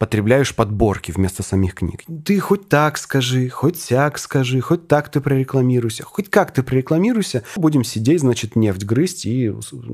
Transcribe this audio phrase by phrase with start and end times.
[0.00, 2.02] потребляешь подборки вместо самих книг.
[2.24, 7.44] Ты хоть так скажи, хоть сяк скажи, хоть так ты прорекламируйся, хоть как ты прорекламируйся.
[7.54, 9.52] Будем сидеть, значит, нефть грызть, и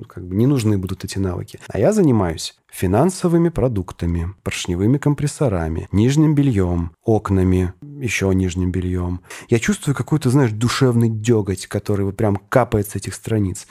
[0.08, 1.58] как бы не нужны будут эти навыки.
[1.66, 9.22] А я занимаюсь финансовыми продуктами, поршневыми компрессорами, нижним бельем, окнами, еще нижним бельем.
[9.48, 13.66] Я чувствую какой-то, знаешь, душевный деготь, который вот прям капает с этих страниц.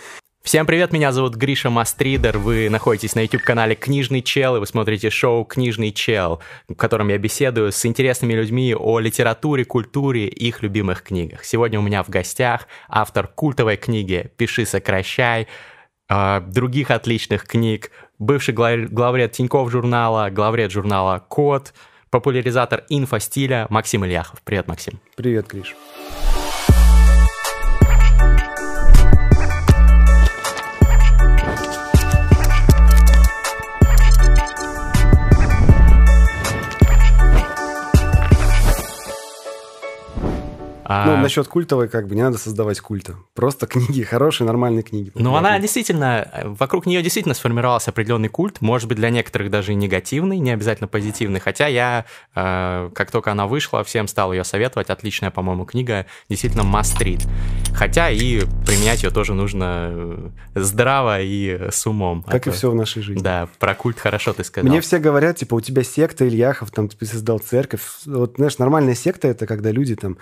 [0.46, 5.10] Всем привет, меня зовут Гриша Мастридер, вы находитесь на YouTube-канале «Книжный чел», и вы смотрите
[5.10, 11.02] шоу «Книжный чел», в котором я беседую с интересными людьми о литературе, культуре их любимых
[11.02, 11.44] книгах.
[11.44, 15.48] Сегодня у меня в гостях автор культовой книги «Пиши, сокращай»,
[16.10, 21.74] э, других отличных книг, бывший главред Тинькофф журнала, главред журнала «Код»,
[22.12, 24.44] популяризатор инфостиля Максим Ильяхов.
[24.44, 25.00] Привет, Максим.
[25.16, 25.76] Привет, Гриш.
[40.88, 41.06] А...
[41.08, 43.16] Ну, насчет культовой, как бы, не надо создавать культа.
[43.34, 45.12] Просто книги, хорошие, нормальные книги.
[45.16, 49.76] Ну, она действительно, вокруг нее действительно сформировался определенный культ, может быть, для некоторых даже и
[49.76, 52.06] негативный, не обязательно позитивный, хотя я,
[52.36, 57.28] э, как только она вышла, всем стал ее советовать, отличная, по-моему, книга, действительно read.
[57.74, 62.22] Хотя и применять ее тоже нужно э, здраво и с умом.
[62.22, 63.22] Как а и все в нашей жизни.
[63.22, 64.70] Да, про культ хорошо ты сказал.
[64.70, 67.82] Мне все говорят, типа, у тебя секта Ильяхов, там, ты создал церковь.
[68.06, 70.18] Вот, знаешь, нормальная секта— это когда люди там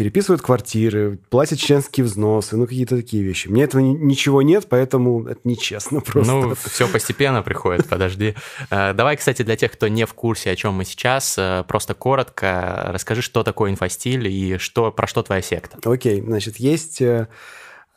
[0.00, 3.48] переписывают квартиры, платят членские взносы, ну, какие-то такие вещи.
[3.48, 6.32] Мне этого ничего нет, поэтому это нечестно просто.
[6.32, 8.34] Ну, все постепенно приходит, подожди.
[8.70, 11.92] Э, давай, кстати, для тех, кто не в курсе, о чем мы сейчас, э, просто
[11.92, 15.78] коротко расскажи, что такое инфостиль и что, про что твоя секта.
[15.84, 17.02] Окей, значит, есть...
[17.02, 17.28] Э,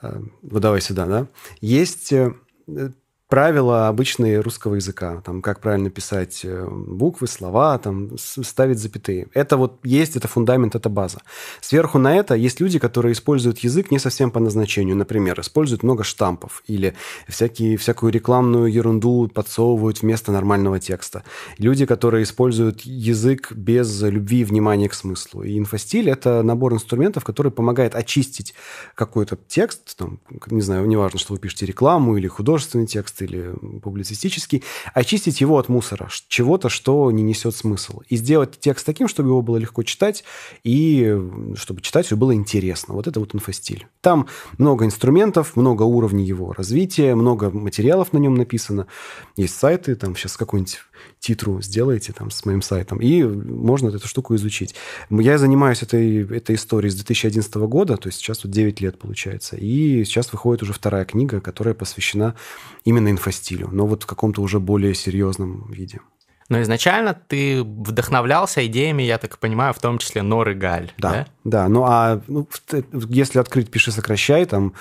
[0.02, 1.28] вот давай сюда, да?
[1.62, 2.12] Есть
[3.34, 9.28] правила обычные русского языка, там, как правильно писать э, буквы, слова, там, ставить запятые.
[9.34, 11.18] Это вот есть, это фундамент, это база.
[11.60, 14.96] Сверху на это есть люди, которые используют язык не совсем по назначению.
[14.96, 16.94] Например, используют много штампов или
[17.28, 21.24] всякие, всякую рекламную ерунду подсовывают вместо нормального текста.
[21.58, 25.42] Люди, которые используют язык без любви и внимания к смыслу.
[25.42, 28.54] И инфостиль– это набор инструментов, который помогает очистить
[28.94, 30.20] какой-то текст, там,
[30.52, 34.64] не знаю, неважно, что вы пишете рекламу или художественный текст, или публицистический,
[34.94, 38.02] очистить его от мусора, чего-то, что не несет смысл.
[38.10, 40.24] И сделать текст таким, чтобы его было легко читать,
[40.64, 41.18] и
[41.56, 42.94] чтобы читателю было интересно.
[42.94, 43.88] Вот это вот инфостиль.
[44.02, 48.88] Там много инструментов, много уровней его развития, много материалов на нем написано.
[49.36, 50.80] Есть сайты, там сейчас какой-нибудь
[51.20, 54.76] титру сделаете там с моим сайтом, и можно эту штуку изучить.
[55.10, 59.56] Я занимаюсь этой, этой историей с 2011 года, то есть сейчас вот 9 лет получается,
[59.56, 62.36] и сейчас выходит уже вторая книга, которая посвящена
[62.86, 66.00] именно инфостилю, но вот в каком-то уже более серьезном виде.
[66.50, 70.92] Но изначально ты вдохновлялся идеями, я так понимаю, в том числе Норы Галь.
[70.98, 71.28] Да, да.
[71.44, 71.70] да.
[71.70, 72.48] Ну, а ну,
[73.10, 74.74] если открыть «Пиши, сокращай», там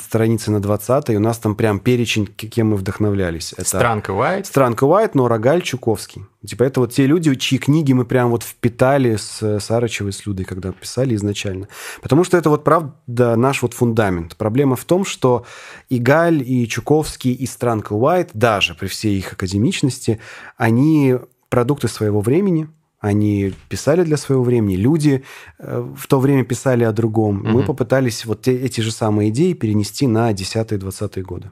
[0.00, 3.52] страницы на 20 у нас там прям перечень, кем мы вдохновлялись.
[3.52, 4.46] Это Странка Уайт.
[4.46, 6.24] Странка Уайт, Нора Галь, Чуковский.
[6.46, 10.44] Типа это вот те люди, чьи книги мы прям вот впитали с Сарычевой, с Людой,
[10.44, 11.66] когда писали изначально.
[12.00, 14.36] Потому что это вот правда наш вот фундамент.
[14.36, 15.44] Проблема в том, что
[15.88, 20.20] и Галь, и Чуковский, и Странка Уайт, даже при всей их академичности,
[20.56, 21.16] они
[21.48, 22.68] продукты своего времени,
[23.00, 25.24] они писали для своего времени, люди
[25.58, 27.40] э, в то время писали о другом.
[27.40, 27.48] Угу.
[27.48, 31.50] Мы попытались вот эти же самые идеи перенести на 10-20-е годы.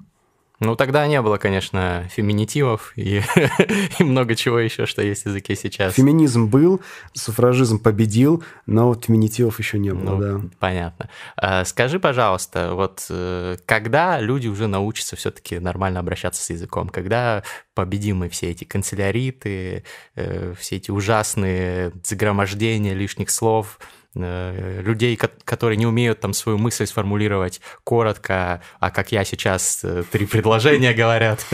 [0.58, 3.22] Ну, тогда не было, конечно, феминитивов и,
[3.98, 5.94] и много чего еще, что есть в языке сейчас.
[5.94, 6.80] Феминизм был,
[7.12, 10.48] суфражизм победил, но вот феминитивов еще не было, ну, да.
[10.58, 11.10] Понятно.
[11.36, 17.42] А, скажи, пожалуйста, вот э, когда люди уже научатся все-таки нормально обращаться с языком, когда
[17.74, 19.84] победим мы все эти канцеляриты,
[20.14, 23.78] э, все эти ужасные загромождения лишних слов,
[24.16, 30.26] людей, которые не умеют там свою мысль сформулировать коротко, а как я сейчас э, три
[30.26, 31.46] предложения говорят.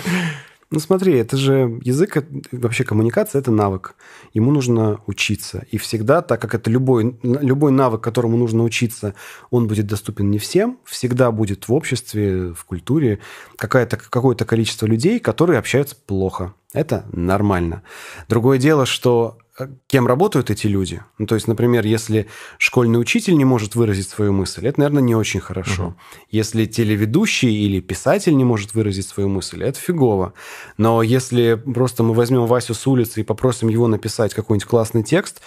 [0.73, 3.95] Ну смотри, это же язык, вообще коммуникация– это навык.
[4.33, 5.67] Ему нужно учиться.
[5.71, 9.15] И всегда, так как это любой, любой навык, которому нужно учиться,
[9.51, 13.19] он будет доступен не всем, всегда будет в обществе, в культуре
[13.57, 16.55] какое-то какое-то количество людей, которые общаются плохо.
[16.73, 17.83] Это нормально.
[18.29, 19.42] Другое дело, что Э,
[19.87, 21.03] кем работают эти люди.
[21.19, 22.27] Ну, то есть, например, если
[22.59, 25.89] школьный учитель не может выразить свою мысль, это, наверное, не очень хорошо.
[25.89, 25.95] Угу.
[26.31, 30.33] Если телеведущий или писатель не может выразить свою мысль, это фигово.
[30.79, 35.43] Но если просто мы возьмем Васю с улицы и попросим его написать какой-нибудь классный текст,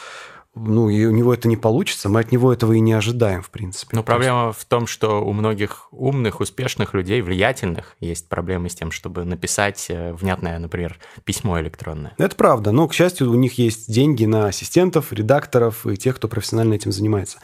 [0.56, 3.50] ну, и у него это не получится, мы от него этого и не ожидаем, в
[3.50, 3.96] принципе.
[3.96, 8.92] Но проблема в том, что у многих умных, успешных людей, влиятельных, есть проблемы с тем,
[8.92, 12.14] чтобы написать э, внятное, например, письмо электронное.
[12.18, 16.30] Это правда, но, к счастью, у них есть деньги на ассистентов, редакторов и тех, кто
[16.30, 17.40] профессионально этим занимается.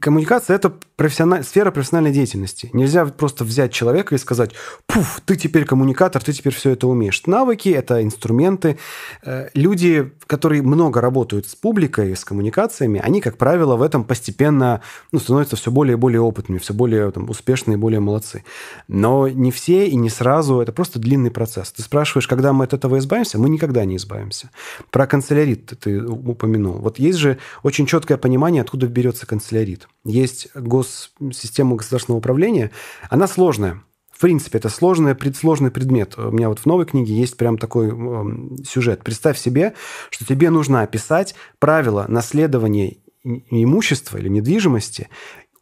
[0.00, 1.42] Коммуникация– это профессиональ...
[1.42, 2.70] сфера профессиональной деятельности.
[2.72, 4.52] Нельзя просто взять человека и сказать,
[4.86, 7.26] пуф, ты теперь коммуникатор, ты теперь все это умеешь.
[7.26, 8.78] Навыки– это инструменты.
[9.24, 14.04] Э, люди, которые много работают с публикой, с коммуникацией, коммуникациями, они, как правило, в этом
[14.04, 18.44] постепенно ну, становятся все более и более опытными, все более там, успешные более молодцы.
[18.88, 21.72] Но не все и не сразу, это просто длинный процесс.
[21.72, 23.38] Ты спрашиваешь, когда мы от этого избавимся?
[23.38, 24.50] Мы никогда не избавимся.
[24.90, 26.74] Про канцелярит ты упомянул.
[26.74, 29.88] Вот есть же очень четкое понимание, откуда берется канцелярит.
[30.04, 32.70] Есть госсистема государственного управления,
[33.10, 33.82] она сложная,
[34.22, 36.16] принципе, это сложный, сложный предмет.
[36.16, 39.02] У меня вот в новой книге есть прям такой э, сюжет.
[39.02, 39.74] Представь себе,
[40.10, 45.08] что тебе нужно описать правила наследования имущества или недвижимости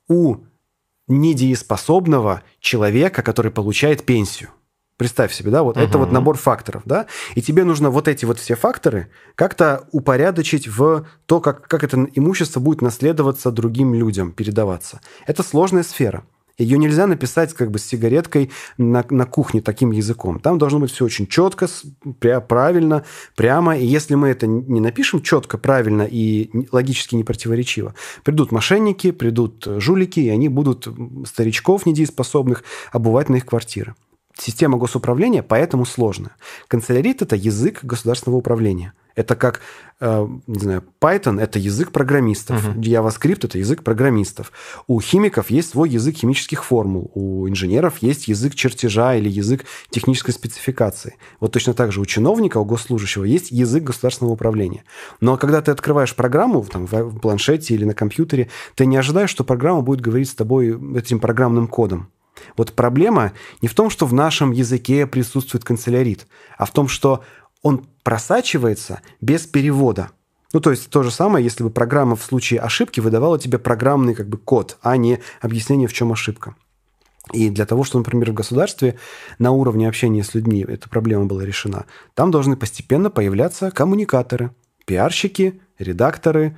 [0.08, 0.36] у
[1.08, 4.50] недееспособного человека, который получает пенсию.
[4.98, 5.84] Представь себе, да, вот угу.
[5.86, 10.68] это вот набор факторов, да, и тебе нужно вот эти вот все факторы как-то упорядочить
[10.68, 15.00] в то, как, как это имущество будет наследоваться другим людям, передаваться.
[15.26, 16.24] Это сложная сфера.
[16.60, 20.38] Ее нельзя написать как бы с сигареткой на, на кухне таким языком.
[20.38, 21.68] Там должно быть все очень четко,
[22.20, 23.04] правильно,
[23.34, 23.76] прямо.
[23.76, 29.66] И если мы это не напишем четко, правильно и логически не противоречиво, придут мошенники, придут
[29.78, 30.86] жулики, и они будут
[31.26, 32.62] старичков недееспособных
[32.92, 33.94] обувать на их квартиры.
[34.38, 36.36] Система госуправления поэтому сложная.
[36.68, 38.92] Канцелярит– это язык государственного управления.
[39.20, 39.60] Это как,
[40.00, 42.80] э, не знаю, Python– это язык программистов, uh-huh.
[42.80, 44.50] JavaScript– это язык программистов.
[44.86, 50.32] У химиков есть свой язык химических формул, у инженеров есть язык чертежа или язык технической
[50.32, 51.16] спецификации.
[51.38, 54.84] Вот точно так же у чиновника, у госслужащего есть язык государственного управления.
[55.20, 59.44] Но когда ты открываешь программу там, в планшете или на компьютере, ты не ожидаешь, что
[59.44, 62.08] программа будет говорить с тобой этим программным кодом.
[62.56, 63.32] Вот проблема
[63.62, 66.26] не в том, что в нашем языке присутствует канцелярит,
[66.58, 67.22] а в том, что
[67.62, 70.10] он просачивается без перевода.
[70.52, 74.14] Ну, то есть то же самое, если бы программа в случае ошибки выдавала тебе программный
[74.14, 76.56] как бы код, а не объяснение, в чем ошибка.
[77.32, 78.98] И для того, чтобы, например, в государстве
[79.38, 84.50] на уровне общения с людьми эта проблема была решена, там должны постепенно появляться коммуникаторы,
[84.86, 86.56] пиарщики, редакторы,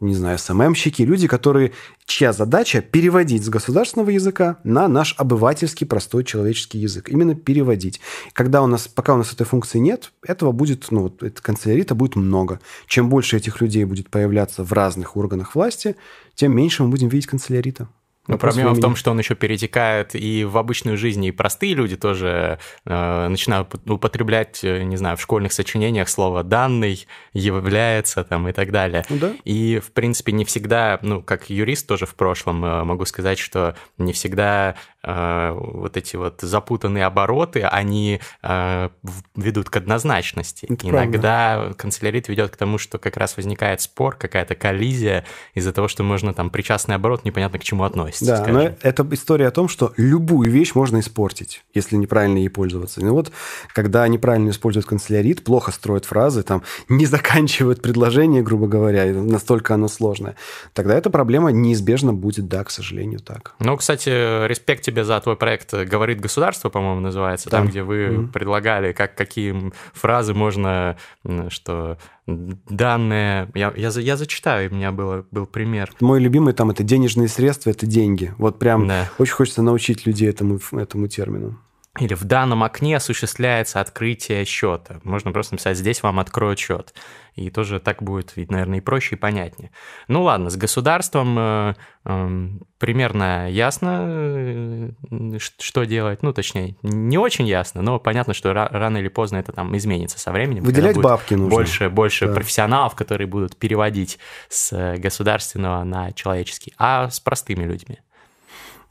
[0.00, 1.72] не знаю, СММщики, люди, которые,
[2.06, 7.10] чья задача переводить с государственного языка на наш обывательский простой человеческий язык.
[7.10, 8.00] Именно переводить.
[8.32, 12.16] Когда у нас, пока у нас этой функции нет, этого будет, ну, вот, канцелярита будет
[12.16, 12.60] много.
[12.86, 15.96] Чем больше этих людей будет появляться в разных органах власти,
[16.34, 17.88] тем меньше мы будем видеть канцелярита.
[18.30, 21.96] Но проблема в том, что он еще перетекает и в обычную жизнь, и простые люди
[21.96, 28.52] тоже э, начинают употреблять, э, не знаю, в школьных сочинениях слово «данный», «является» там и
[28.52, 29.04] так далее.
[29.08, 29.32] Ну да.
[29.44, 33.74] И, в принципе, не всегда, ну, как юрист тоже в прошлом э, могу сказать, что
[33.98, 38.88] не всегда вот эти вот запутанные обороты, они э,
[39.34, 40.66] ведут к однозначности.
[40.68, 41.74] Это Иногда правда.
[41.74, 45.24] канцелярит ведет к тому, что как раз возникает спор, какая-то коллизия
[45.54, 48.26] из-за того, что можно там причастный оборот непонятно к чему относится.
[48.26, 48.54] Да, скажем.
[48.54, 53.00] но это история о том, что любую вещь можно испортить, если неправильно ей пользоваться.
[53.00, 53.32] И вот
[53.72, 59.88] когда неправильно используют канцелярит, плохо строят фразы, там не заканчивают предложение, грубо говоря, настолько оно
[59.88, 60.36] сложное,
[60.74, 63.54] тогда эта проблема неизбежно будет, да, к сожалению, так.
[63.60, 67.58] Ну, кстати, респект тебе за твой проект «Говорит государство», по-моему, называется, да.
[67.58, 68.28] там, где вы mm-hmm.
[68.28, 70.96] предлагали, как, какие фразы можно,
[71.48, 73.48] что данные.
[73.54, 75.90] Я, я, я зачитаю, у меня было, был пример.
[76.00, 78.34] Мой любимый там это денежные средства, это деньги.
[78.38, 79.08] Вот прям да.
[79.18, 81.58] очень хочется научить людей этому, этому термину.
[81.98, 85.00] Или в данном окне осуществляется открытие счета.
[85.02, 86.94] Можно просто написать, здесь вам откроют счет.
[87.34, 89.72] И тоже так будет, наверное, и проще, и понятнее.
[90.06, 94.90] Ну ладно, с государством э, э, примерно ясно, э,
[95.58, 96.22] что делать.
[96.22, 100.30] Ну, точнее, не очень ясно, но понятно, что рано или поздно это там изменится со
[100.30, 100.62] временем.
[100.62, 101.50] Выделять бабки нужно.
[101.50, 102.34] Больше, больше да.
[102.34, 106.72] профессионалов, которые будут переводить с государственного на человеческий.
[106.78, 107.98] А с простыми людьми?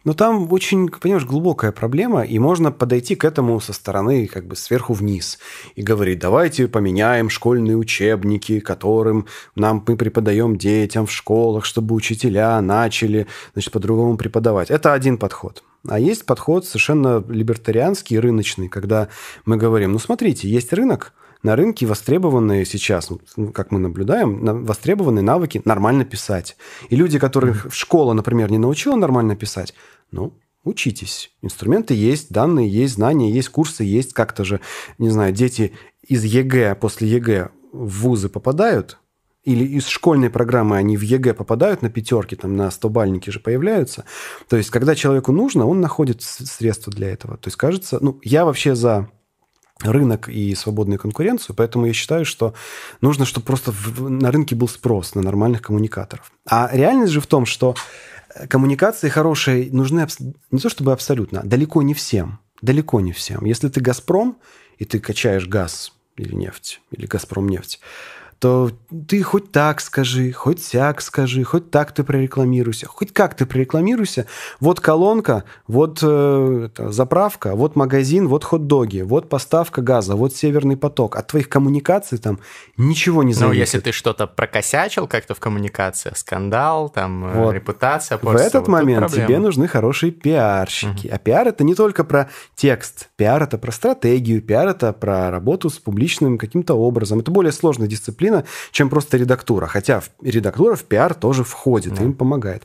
[0.09, 4.55] Но там очень, понимаешь, глубокая проблема, и можно подойти к этому со стороны как бы
[4.55, 5.37] сверху вниз
[5.75, 12.59] и говорить, давайте поменяем школьные учебники, которым нам мы преподаем детям в школах, чтобы учителя
[12.59, 14.71] начали значит, по-другому преподавать.
[14.71, 15.63] Это один подход.
[15.87, 19.09] А есть подход совершенно либертарианский, рыночный, когда
[19.45, 25.23] мы говорим, ну смотрите, есть рынок, на рынке востребованные сейчас, ну, как мы наблюдаем, востребованные
[25.23, 26.57] навыки нормально писать.
[26.89, 29.73] И люди, которых школа, например, не научила нормально писать,
[30.11, 31.31] ну, учитесь.
[31.41, 34.13] Инструменты есть, данные есть, знания есть, курсы есть.
[34.13, 34.61] Как-то же,
[34.97, 35.73] не знаю, дети
[36.07, 38.97] из ЕГЭ, после ЕГЭ в вузы попадают,
[39.43, 43.39] или из школьной программы они в ЕГЭ попадают на пятерки, там на 100 бальники же
[43.39, 44.05] появляются.
[44.47, 47.37] То есть, когда человеку нужно, он находит средства для этого.
[47.37, 49.09] То есть, кажется, ну, я вообще за
[49.81, 52.53] рынок и свободную конкуренцию, поэтому я считаю, что
[52.99, 56.31] нужно, чтобы просто в, на рынке был спрос на нормальных коммуникаторов.
[56.45, 57.75] А реальность же в том, что
[58.47, 60.07] коммуникации хорошие нужны
[60.51, 62.39] не то чтобы абсолютно, а далеко не всем.
[62.61, 63.45] Далеко не всем.
[63.45, 64.37] Если ты «Газпром»,
[64.77, 67.79] и ты качаешь газ или нефть, или «Газпром» нефть,
[68.39, 68.71] то
[69.07, 74.27] ты хоть так скажи, хоть сяк скажи, хоть так ты прорекламируйся, хоть как ты прорекламируйся.
[74.61, 80.77] Вот колонка, вот э, это, заправка, вот магазин, вот хот-доги, вот поставка газа, вот северный
[80.77, 81.17] поток.
[81.17, 82.39] От твоих коммуникаций там
[82.77, 83.53] ничего не зависит.
[83.53, 87.53] Ну, если ты что-то прокосячил как-то в коммуникации, скандал, там, э, вот.
[87.53, 91.07] репутация портится, В этот вот момент тебе нужны хорошие пиарщики.
[91.07, 91.15] Угу.
[91.15, 93.09] А пиар это не только про текст.
[93.17, 97.19] Пиар это про стратегию, пиар это про работу с публичным каким-то образом.
[97.19, 99.67] Это более сложная дисциплина дисциплина, чем просто редактура.
[99.67, 102.03] Хотя редактура в пиар тоже входит, да.
[102.03, 102.63] им помогает.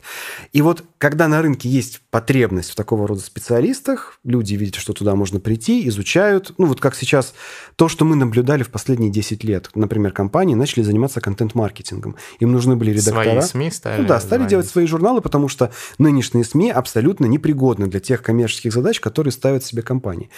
[0.53, 5.15] И вот когда на рынке есть потребность в такого рода специалистах, люди видят, что туда
[5.15, 6.53] можно прийти, изучают.
[6.57, 7.33] Ну вот как сейчас
[7.75, 9.69] то, что мы наблюдали в последние 10 лет.
[9.75, 12.15] Например, компании начали заниматься контент-маркетингом.
[12.39, 13.41] Им нужны были редактора.
[13.41, 14.01] Свои СМИ стали.
[14.01, 14.49] Ну да, стали звонить.
[14.49, 19.63] делать свои журналы, потому что нынешние СМИ абсолютно непригодны для тех коммерческих задач, которые ставят
[19.63, 20.29] себе компании.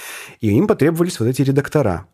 [0.41, 2.07] И им потребовались вот эти редактора.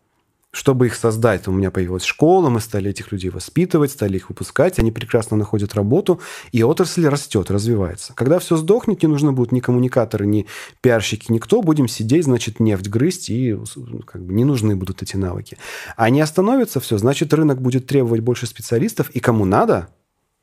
[0.54, 4.78] Чтобы их создать, у меня появилась школа, мы стали этих людей воспитывать, стали их выпускать,
[4.78, 6.20] они прекрасно находят работу,
[6.52, 8.14] и отрасль растет, развивается.
[8.14, 10.46] Когда все сдохнет, не нужны будут ни коммуникаторы, ни
[10.80, 13.58] пиарщики, никто, будем сидеть, значит, нефть грызть, и
[14.06, 15.58] как бы не нужны будут эти навыки.
[15.96, 19.88] Они остановятся, все, значит, рынок будет требовать больше специалистов, и кому надо,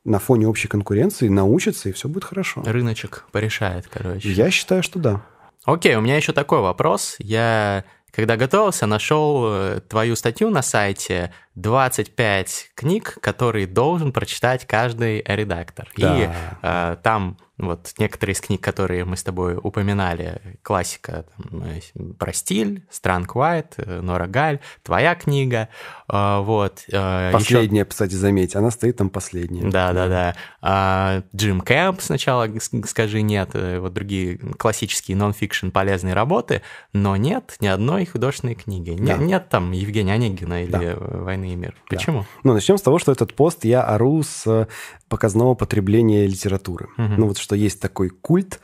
[0.03, 2.61] на фоне общей конкуренции научится, и все будет хорошо.
[2.65, 4.29] Рыночек порешает, короче.
[4.29, 5.21] Я считаю, что да.
[5.63, 7.15] Окей, у меня еще такой вопрос.
[7.19, 15.23] Я когда готовился, нашел э, твою статью на сайте 25 книг, которые должен прочитать каждый
[15.25, 15.89] редактор.
[15.97, 16.17] Да.
[16.17, 16.29] И
[16.61, 21.79] э, там вот некоторые из книг, которые мы с тобой упоминали, классика там, э,
[22.17, 25.69] про стиль, Странг Уайт, э, Нора Галь, твоя книга,
[26.11, 26.83] э, вот.
[26.87, 27.85] Последняя, Еще...
[27.85, 29.69] кстати, заметь, она стоит там последняя.
[29.69, 30.35] Да-да-да.
[30.61, 32.49] А, Джим Кэмп сначала
[32.85, 38.91] «Скажи нет», вот другие классические нон-фикшн полезные работы, но нет ни одной художественной книги.
[38.97, 39.17] Да.
[39.17, 40.95] Нет, нет там Евгения Онегина или да.
[40.97, 41.75] «Войны и мир».
[41.89, 42.21] Почему?
[42.21, 42.27] Да.
[42.43, 44.67] Ну, начнем с того, что этот пост я ору с
[45.09, 46.87] показного потребления литературы.
[46.97, 47.13] Угу.
[47.17, 48.59] Ну вот что есть такой культ,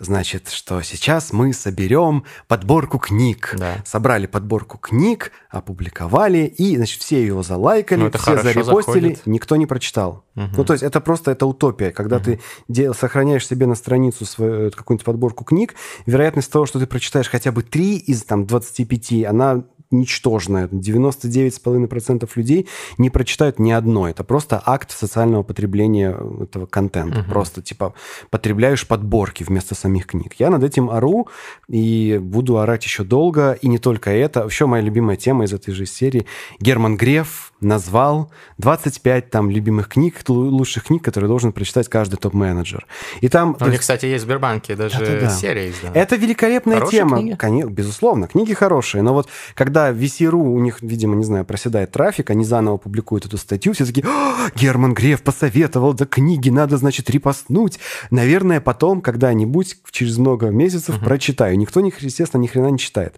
[0.00, 3.54] значит, что сейчас мы соберем подборку книг.
[3.58, 3.76] Да.
[3.84, 9.26] Собрали подборку книг, опубликовали, и, значит, все ее залайкали, ну, все зарепостили, заходит.
[9.26, 10.24] никто не прочитал.
[10.36, 10.48] Угу.
[10.56, 11.90] Ну, то есть это просто это утопия.
[11.90, 12.24] Когда угу.
[12.24, 15.74] ты дел, сохраняешь себе на страницу свою какую-нибудь подборку книг,
[16.06, 20.68] вероятность того, что ты прочитаешь хотя бы три из там 25, она ничтожная.
[20.68, 22.68] 99,5% людей
[22.98, 24.08] не прочитают ни одно.
[24.08, 27.20] Это просто акт социального потребления этого контента.
[27.20, 27.30] Угу.
[27.30, 27.94] Просто, типа,
[28.30, 30.34] потребляешь подборки вместо самих книг.
[30.38, 31.28] Я над этим ору
[31.68, 33.52] и буду орать еще долго.
[33.60, 34.42] И не только это.
[34.42, 36.26] Вообще, моя любимая тема из этой же серии.
[36.60, 42.86] Герман Греф назвал 25 там любимых книг, лучших книг, которые должен прочитать каждый топ-менеджер.
[43.20, 43.56] И там...
[43.60, 45.94] У них, кстати, есть в Сбербанке даже да, да, серия издана.
[45.94, 47.18] Это великолепная Хорошие тема.
[47.18, 47.34] Книги?
[47.36, 49.02] Конечно, безусловно, книги хорошие.
[49.02, 53.36] Но вот когда VC.ru у них, видимо, не знаю, проседает трафик, они заново публикуют эту
[53.38, 54.06] статью, все такие,
[54.54, 57.78] Герман Греф посоветовал, да книги надо, значит, репостнуть.
[58.10, 61.04] Наверное, потом когда-нибудь, через много месяцев, угу.
[61.04, 61.58] прочитаю.
[61.58, 63.16] Никто, естественно, ни хрена не читает.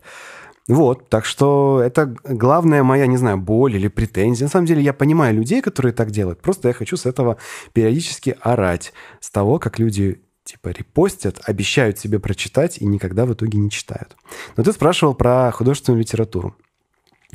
[0.68, 4.46] Вот, так что это главная моя, не знаю, боль или претензия.
[4.46, 6.40] На самом деле я понимаю людей, которые так делают.
[6.40, 7.36] Просто я хочу с этого
[7.72, 8.92] периодически орать.
[9.20, 14.16] С того, как люди типа репостят, обещают себе прочитать и никогда в итоге не читают.
[14.56, 16.56] Но ты спрашивал про художественную литературу.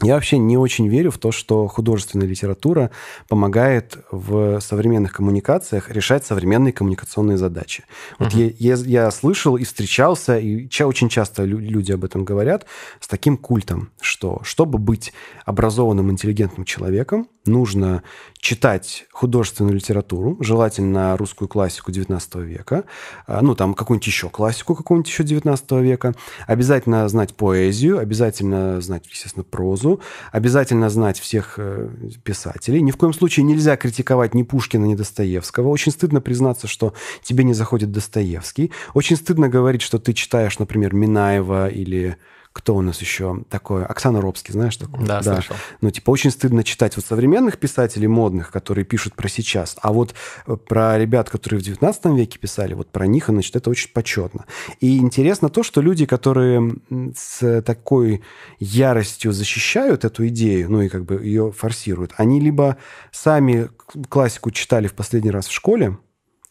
[0.04, 2.92] Я вообще не очень верю в то, что художественная литература
[3.28, 7.84] помогает в современных коммуникациях решать современные коммуникационные задачи.
[8.20, 12.68] Вот я, я, я слышал и встречался, и ча, очень часто люди об этом говорят,
[13.00, 15.14] с таким культом, что чтобы быть
[15.46, 18.04] образованным, интеллигентным человеком, нужно
[18.38, 22.84] читать художественную литературу, желательно русскую классику XIX века,
[23.26, 26.14] а, ну, там какую-нибудь еще классику какую-нибудь еще XIX века,
[26.46, 29.87] обязательно знать поэзию, обязательно знать, естественно, прозу,
[30.32, 31.90] обязательно знать всех э,
[32.24, 32.82] писателей.
[32.82, 35.70] Ни в коем случае нельзя критиковать ни Пушкина, ни Достоевского.
[35.70, 38.72] Очень стыдно признаться, что тебе не заходит Достоевский.
[38.94, 42.18] Очень стыдно говорить, что ты читаешь, например, Минаева или
[42.58, 43.86] кто у нас еще такое?
[43.86, 45.06] Оксана Робский, знаешь такое?
[45.06, 45.56] Да, да, слышал.
[45.80, 50.16] Ну, типа, очень стыдно читать вот современных писателей модных, которые пишут про сейчас, а вот
[50.48, 54.46] э, про ребят, которые в 19 веке писали, вот про них, значит, это очень почетно.
[54.80, 56.78] И интересно то, что люди, которые
[57.16, 58.24] с такой
[58.58, 62.78] яростью защищают эту идею, ну и как бы ее форсируют, они либо
[63.12, 63.70] сами
[64.10, 66.00] классику читали в последний раз в школе,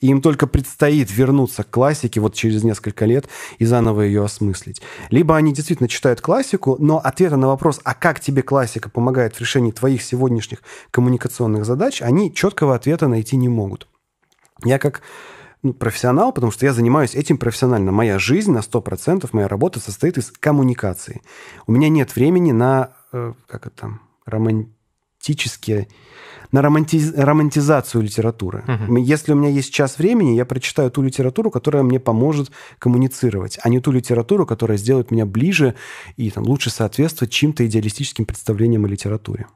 [0.00, 4.82] и им только предстоит вернуться к классике вот через несколько лет и заново ее осмыслить.
[5.10, 9.40] Либо они действительно читают классику, но ответа на вопрос, а как тебе классика помогает в
[9.40, 13.88] решении твоих сегодняшних коммуникационных задач, они четкого ответа найти не могут.
[14.64, 15.02] Я как
[15.62, 17.90] ну, профессионал, потому что я занимаюсь этим профессионально.
[17.90, 21.22] Моя жизнь на 100%, моя работа состоит из коммуникации.
[21.66, 23.98] У меня нет времени на, э, как это,
[25.26, 25.88] романтические
[26.52, 27.12] на романти...
[27.16, 28.64] романтизацию литературы.
[28.68, 28.96] Угу.
[28.98, 33.68] Если у меня есть час времени, я прочитаю ту литературу, которая мне поможет коммуницировать, а
[33.68, 35.74] не ту литературу, которая сделает меня ближе
[36.16, 39.46] и там, лучше соответствовать чьим-то идеалистическим представлениям о литературе.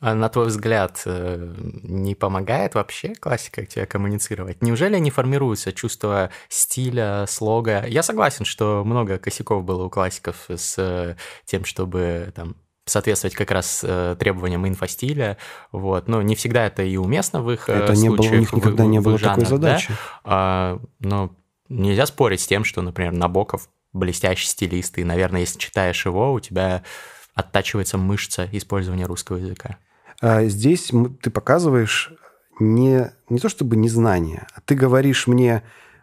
[0.00, 4.62] А на твой взгляд, э, не помогает вообще классика тебе коммуницировать?
[4.62, 7.84] Неужели не формируется чувство стиля, слога?
[7.86, 12.56] Я согласен, что много косяков было у классиков с э, тем, чтобы там
[12.90, 15.38] соответствовать как раз э, требованиям инфостиля,
[15.72, 18.02] вот, но не всегда это и уместно в их э, это случаях.
[18.02, 19.88] Не было, у них никогда в, не было жанрах, такой задачи.
[19.88, 19.94] Да?
[20.24, 21.34] А, но
[21.68, 26.40] нельзя спорить с тем, что, например, Набоков блестящий стилист, и, наверное, если читаешь его, у
[26.40, 26.82] тебя
[27.34, 29.78] оттачивается мышца использования русского языка.
[30.20, 30.90] А здесь
[31.22, 32.12] ты показываешь
[32.58, 35.62] не, не то чтобы незнание, а ты говоришь мне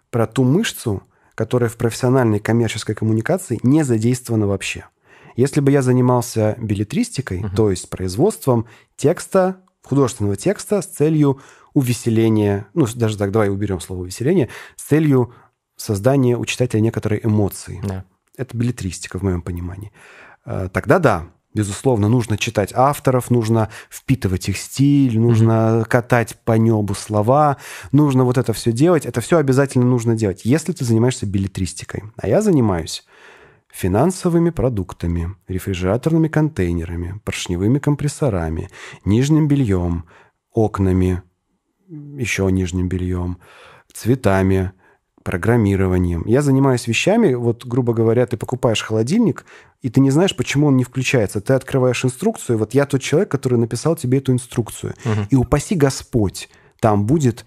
[0.10, 1.04] про ту мышцу,
[1.36, 4.86] которая в профессиональной коммерческой коммуникации не задействована вообще.
[5.38, 7.56] Если бы я занимался билетристикой, угу.
[7.56, 8.66] то есть производством
[8.98, 11.40] текста, художественного текста с целью
[11.74, 15.34] увеселения, ну, даже так, давай уберем слово увеселение, с целью
[15.78, 17.80] создания у читателя некоторой эмоции.
[17.88, 18.04] Да.
[18.36, 19.92] Это билетристика, в моем понимании.
[20.44, 25.86] А, тогда да, безусловно, нужно читать авторов, нужно впитывать их стиль, нужно mm-hmm.
[25.86, 27.58] катать по небу слова,
[27.92, 29.06] нужно вот это все делать.
[29.06, 32.04] Это все обязательно нужно делать, если ты занимаешься билетристикой.
[32.18, 33.06] А я занимаюсь
[33.78, 38.70] финансовыми продуктами, рефрижераторными контейнерами, поршневыми компрессорами,
[39.06, 40.06] нижним бельем,
[40.52, 41.22] окнами,
[41.88, 43.38] еще нижним бельем,
[43.94, 44.72] цветами,
[45.24, 46.24] программированием.
[46.26, 49.46] Я занимаюсь вещами, вот, грубо говоря, ты покупаешь холодильник,
[49.84, 51.40] и ты не знаешь, почему он не включается.
[51.40, 54.96] Ты открываешь инструкцию, вот я тот человек, который написал тебе эту инструкцию.
[55.06, 55.22] Угу.
[55.30, 57.46] И упаси Господь, там будет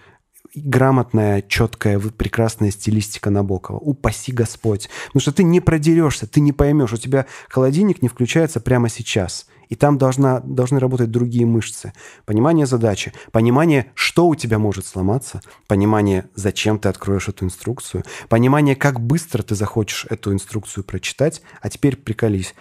[0.55, 3.79] грамотная, четкая, прекрасная стилистика Набокова.
[3.79, 4.89] Упаси Господь.
[5.07, 6.93] Потому что ты не продерешься, ты не поймешь.
[6.93, 9.47] У тебя холодильник не включается прямо сейчас.
[9.69, 11.93] И там должна, должны работать другие мышцы.
[12.27, 18.75] Понимание задачи, понимание, что у тебя может сломаться, понимание, зачем ты откроешь эту инструкцию, понимание,
[18.75, 21.41] как быстро ты захочешь эту инструкцию прочитать.
[21.63, 22.55] А теперь приколись.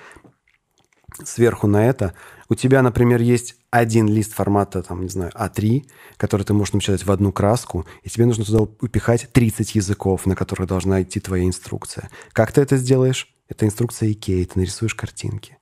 [1.26, 2.14] Сверху на это
[2.50, 5.86] у тебя, например, есть один лист формата, там, не знаю, А3,
[6.18, 10.36] который ты можешь напечатать в одну краску, и тебе нужно туда упихать 30 языков, на
[10.36, 12.10] которые должна идти твоя инструкция.
[12.34, 13.28] Как ты это сделаешь?
[13.48, 15.58] Это инструкция Икеи, ты нарисуешь картинки.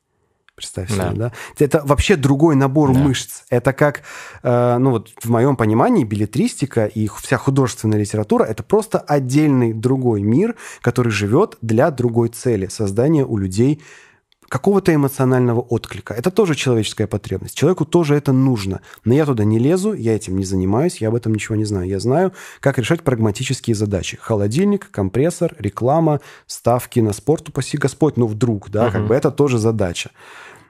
[0.56, 1.12] Представь себе, да.
[1.14, 1.32] да?
[1.60, 3.00] Это вообще другой набор да.
[3.00, 3.44] мышц.
[3.50, 4.02] Это как,
[4.42, 10.24] э, ну вот в моем понимании, билетристика и вся художественная литература– это просто отдельный другой
[10.24, 13.84] мир, который живет для другой цели– создания у людей
[14.50, 16.14] какого-то эмоционального отклика.
[16.14, 17.56] Это тоже человеческая потребность.
[17.56, 18.82] Человеку тоже это нужно.
[19.04, 21.88] Но я туда не лезу, я этим не занимаюсь, я об этом ничего не знаю.
[21.88, 24.18] Я знаю, как решать прагматические задачи.
[24.22, 28.92] Холодильник, компрессор, реклама, ставки на спорт, упаси Господь, ну вдруг, да, угу.
[28.94, 30.12] как бы это тоже задача.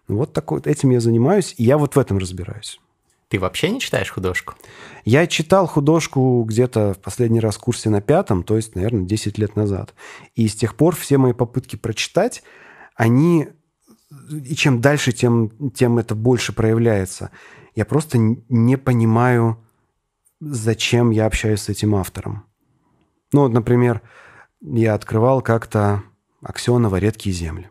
[0.07, 2.79] Вот так вот этим я занимаюсь, и я вот в этом разбираюсь.
[3.29, 4.53] Ты вообще не читаешь художку?
[5.03, 9.37] Я читал художку где-то в последний раз в курсе на пятом, то есть, наверное, 10
[9.37, 9.93] лет назад.
[10.35, 12.41] И с тех пор все мои попытки прочитать,
[12.95, 13.49] они
[14.29, 17.31] и чем дальше, тем, тем это больше проявляется.
[17.75, 19.63] Я просто не понимаю,
[20.39, 22.45] зачем я общаюсь с этим автором.
[23.33, 24.01] Ну, вот, например,
[24.61, 26.03] я открывал как-то
[26.41, 27.69] Аксенова «Редкие земли».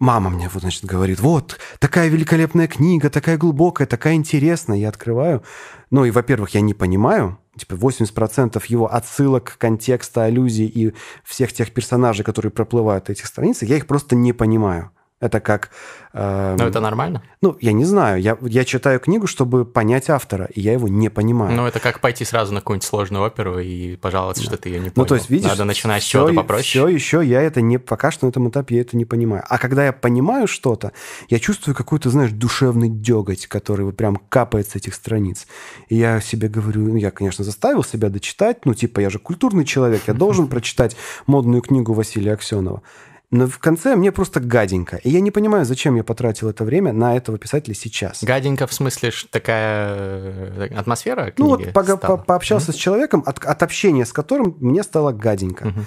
[0.00, 4.76] Мама мне, вот, значит, говорит, вот, такая великолепная книга, такая глубокая, такая интересная.
[4.76, 5.44] Я открываю.
[5.90, 11.72] Ну, и, во-первых, я не понимаю, типа 80% его отсылок, контекста, аллюзий и всех тех
[11.72, 14.90] персонажей, которые проплывают на этих страницах, я их просто не понимаю.
[15.20, 15.70] Это как...
[16.12, 17.22] Э, Но это нормально?
[17.40, 18.20] Ну, я не знаю.
[18.20, 21.56] Я, я читаю книгу, чтобы понять автора, и я его не понимаю.
[21.56, 24.48] Ну, это как пойти сразу на какую-нибудь сложную оперу и пожаловаться, да.
[24.48, 24.94] что ты ее не понял.
[24.96, 25.48] Ну, то есть, видишь...
[25.48, 26.64] Надо начинать с чего-то попроще.
[26.64, 27.78] Все еще я это не...
[27.78, 29.44] Пока что на этом этапе я это не понимаю.
[29.48, 30.92] А когда я понимаю что-то,
[31.28, 35.46] я чувствую какой-то, знаешь, душевный деготь, который вот прям капает с этих страниц.
[35.88, 36.82] И я себе говорю...
[36.82, 38.66] Ну, я, конечно, заставил себя дочитать.
[38.66, 40.96] Ну, типа, я же культурный человек, я должен прочитать
[41.26, 42.82] модную книгу Василия Аксенова.
[43.30, 44.96] Но в конце мне просто гаденько.
[44.98, 48.22] И я не понимаю, зачем я потратил это время на этого писателя сейчас.
[48.22, 52.74] Гаденько в смысле такая э, атмосфера книги Ну вот по, по, пообщался mm-hmm.
[52.74, 55.64] с человеком, от, от общения с которым мне стало гаденько.
[55.64, 55.84] Mm-hmm.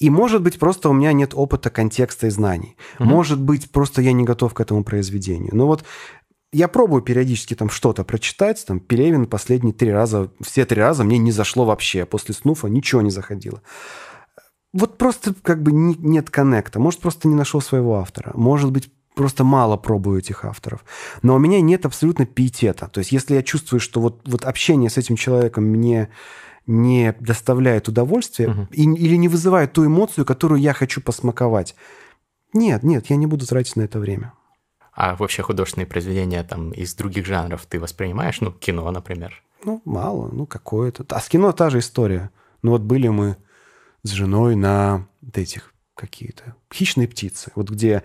[0.00, 2.76] И может быть просто у меня нет опыта, контекста и знаний.
[2.98, 3.04] Mm-hmm.
[3.04, 5.54] Может быть просто я не готов к этому произведению.
[5.54, 5.84] Но вот
[6.52, 11.18] я пробую периодически там что-то прочитать, там Пелевин последние три раза, все три раза мне
[11.18, 13.62] не зашло вообще, после снуфа ничего не заходило.
[14.72, 18.90] Вот просто как бы не, нет коннекта, может, просто не нашел своего автора, может быть,
[19.14, 20.84] просто мало пробую этих авторов.
[21.22, 22.88] Но у меня нет абсолютно пиетета.
[22.88, 26.08] То есть если я чувствую, что вот, вот общение с этим человеком мне
[26.66, 28.68] не доставляет удовольствия угу.
[28.70, 31.74] и, или не вызывает ту эмоцию, которую я хочу посмаковать,
[32.52, 34.32] нет, нет, я не буду тратить на это время.
[34.92, 38.40] А вообще художественные произведения там из других жанров ты воспринимаешь?
[38.40, 39.42] Ну, кино, например.
[39.64, 41.04] Ну, мало, ну, какое-то.
[41.10, 42.30] А с кино та же история.
[42.62, 43.36] Ну, вот были мы
[44.02, 47.52] с женой на вот этих какие-то хищные птицы.
[47.54, 48.02] Вот где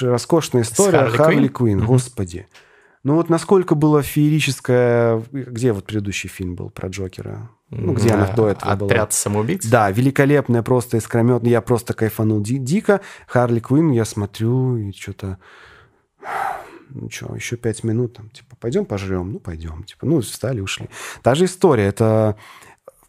[0.00, 1.86] роскошная история Харли, Харли Квин, mm-hmm.
[1.86, 2.46] господи.
[3.02, 5.22] Ну вот насколько было феерическое...
[5.32, 7.50] Где вот предыдущий фильм был про Джокера?
[7.70, 8.90] Ну, где она до этого Отряд была?
[8.90, 9.66] Отряд самоубийц?
[9.66, 11.50] Да, великолепная, просто искрометная.
[11.50, 13.00] Я просто кайфанул ди- дико.
[13.26, 15.38] Харли Квин, я смотрю и что-то
[16.90, 19.32] ну что, еще пять минут, там, типа, пойдем пожрем?
[19.32, 19.82] Ну, пойдем.
[19.82, 20.88] Типа, ну, встали, ушли.
[21.22, 21.84] Та же история.
[21.84, 22.36] Это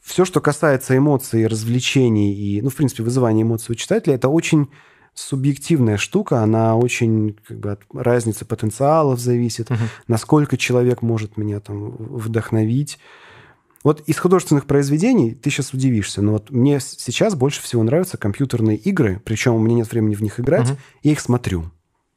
[0.06, 4.70] все, что касается эмоций, развлечений и, ну, в принципе, вызывания эмоций у читателя, это очень
[5.16, 9.88] субъективная штука, она очень как бы от разницы потенциалов зависит, uh-huh.
[10.08, 13.00] насколько человек может меня там вдохновить.
[13.84, 18.78] Вот из художественных произведений ты сейчас удивишься, но вот мне сейчас больше всего нравятся компьютерные
[18.78, 20.78] игры, причем у меня нет времени в них играть, uh-huh.
[21.02, 21.72] я их смотрю.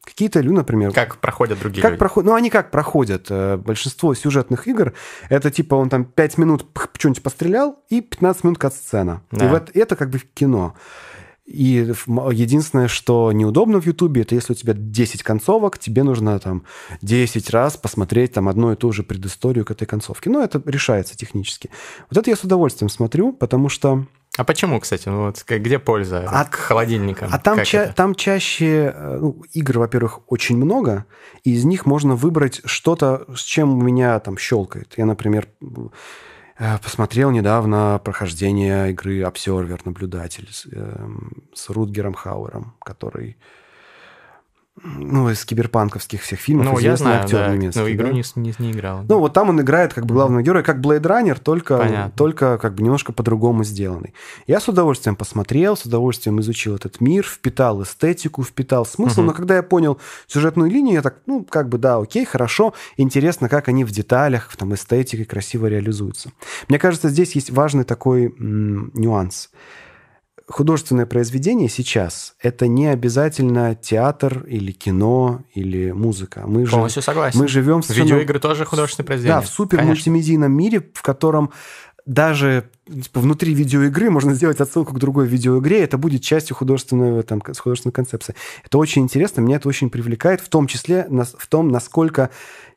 [0.09, 0.93] Какие-то, ну, например...
[0.93, 1.99] Как проходят другие как люди?
[1.99, 2.25] Проход...
[2.25, 3.27] Ну, они как проходят?
[3.29, 4.95] Э, большинство сюжетных игр,
[5.29, 6.67] это типа он там 5 минут
[6.97, 9.21] что-нибудь пострелял, и 15 минут кат-сцена.
[9.31, 9.45] Да.
[9.45, 10.75] И вот это как бы кино.
[11.45, 11.93] И
[12.33, 16.65] единственное, что неудобно в Ютубе, это если у тебя 10 концовок, тебе нужно там
[17.03, 20.31] 10 раз посмотреть там одну и ту же предысторию к этой концовке.
[20.31, 21.69] Но это решается технически.
[22.11, 24.07] Вот это я с удовольствием смотрю, потому что
[24.39, 25.09] а почему, кстати?
[25.09, 27.29] Ну, вот где польза а, к холодильникам?
[27.33, 31.07] А там, ча- там чаще э, ну, игр, во-первых, очень много,
[31.43, 34.95] и из них можно выбрать что-то, с чем у меня там щелкает.
[34.97, 35.49] Я, например,
[36.57, 41.09] э, посмотрел недавно прохождение игры Observer, наблюдатель, с, э,
[41.53, 43.39] с Рутгером Хауэром, который
[44.83, 46.67] ну, из киберпанковских всех фильмов.
[46.67, 47.81] Ну, я знаю, актер да, немецкий.
[47.81, 48.13] Но игру да?
[48.13, 49.05] не, не, не играл.
[49.09, 52.75] Ну, вот там он играет как бы главного героя, как Blade Runner, только, только как
[52.75, 54.15] бы немножко по-другому сделанный.
[54.47, 59.29] Я с удовольствием посмотрел, с удовольствием изучил этот мир, впитал эстетику, впитал смысл, угу.
[59.29, 63.49] но когда я понял сюжетную линию, я так, ну, как бы, да, окей, хорошо, интересно,
[63.49, 66.33] как они в деталях, в там, эстетике красиво реализуются.
[66.69, 69.51] Мне кажется, здесь есть важный такой м- нюанс–
[70.49, 76.45] художественное произведение сейчас– это не обязательно театр или кино или музыка.
[76.47, 77.39] Мы Полностью же, согласен.
[77.39, 77.91] Мы живем в...
[77.91, 79.41] Видеоигры тоже художественное произведение.
[79.41, 81.53] Да, в супер мультимедийном мире, в котором
[82.07, 87.43] даже типа, внутри видеоигры можно сделать отсылку к другой видеоигре, это будет частью художественного, там,
[87.43, 88.35] художественной концепции.
[88.65, 92.31] Это очень интересно, меня это очень привлекает, в том числе в том, насколько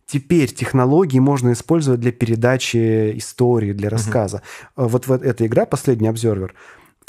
[0.06, 4.42] теперь технологии можно использовать для передачи истории, для рассказа.
[4.76, 4.88] Mm-hmm.
[4.90, 6.54] Вот, вот эта игра «Последний обзорвер»,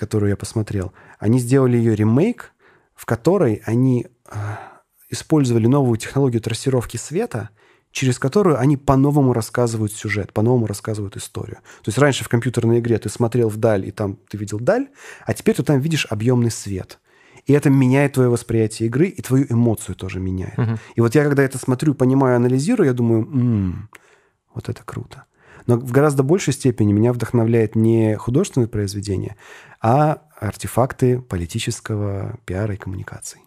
[0.02, 2.50] которую я посмотрел, они сделали ее ремейк,
[2.96, 4.36] в которой они э,
[5.10, 7.50] использовали новую технологию трассировки света,
[7.92, 11.58] через которую они по-новому рассказывают сюжет, по-новому рассказывают историю.
[11.84, 14.88] То есть раньше в компьютерной игре ты смотрел вдаль, и там ты видел даль,
[15.24, 16.98] а теперь ты там видишь объемный свет.
[17.46, 20.58] И это меняет твое восприятие игры, и твою эмоцию тоже меняет.
[20.58, 20.78] Uh-huh.
[20.96, 23.88] И вот я, когда это смотрю, понимаю, анализирую, я думаю, м-м,
[24.52, 25.26] вот это круто.
[25.66, 29.36] Но в гораздо большей степени меня вдохновляет не художественное произведение,
[29.80, 33.40] а артефакты политического пиара и коммуникаций.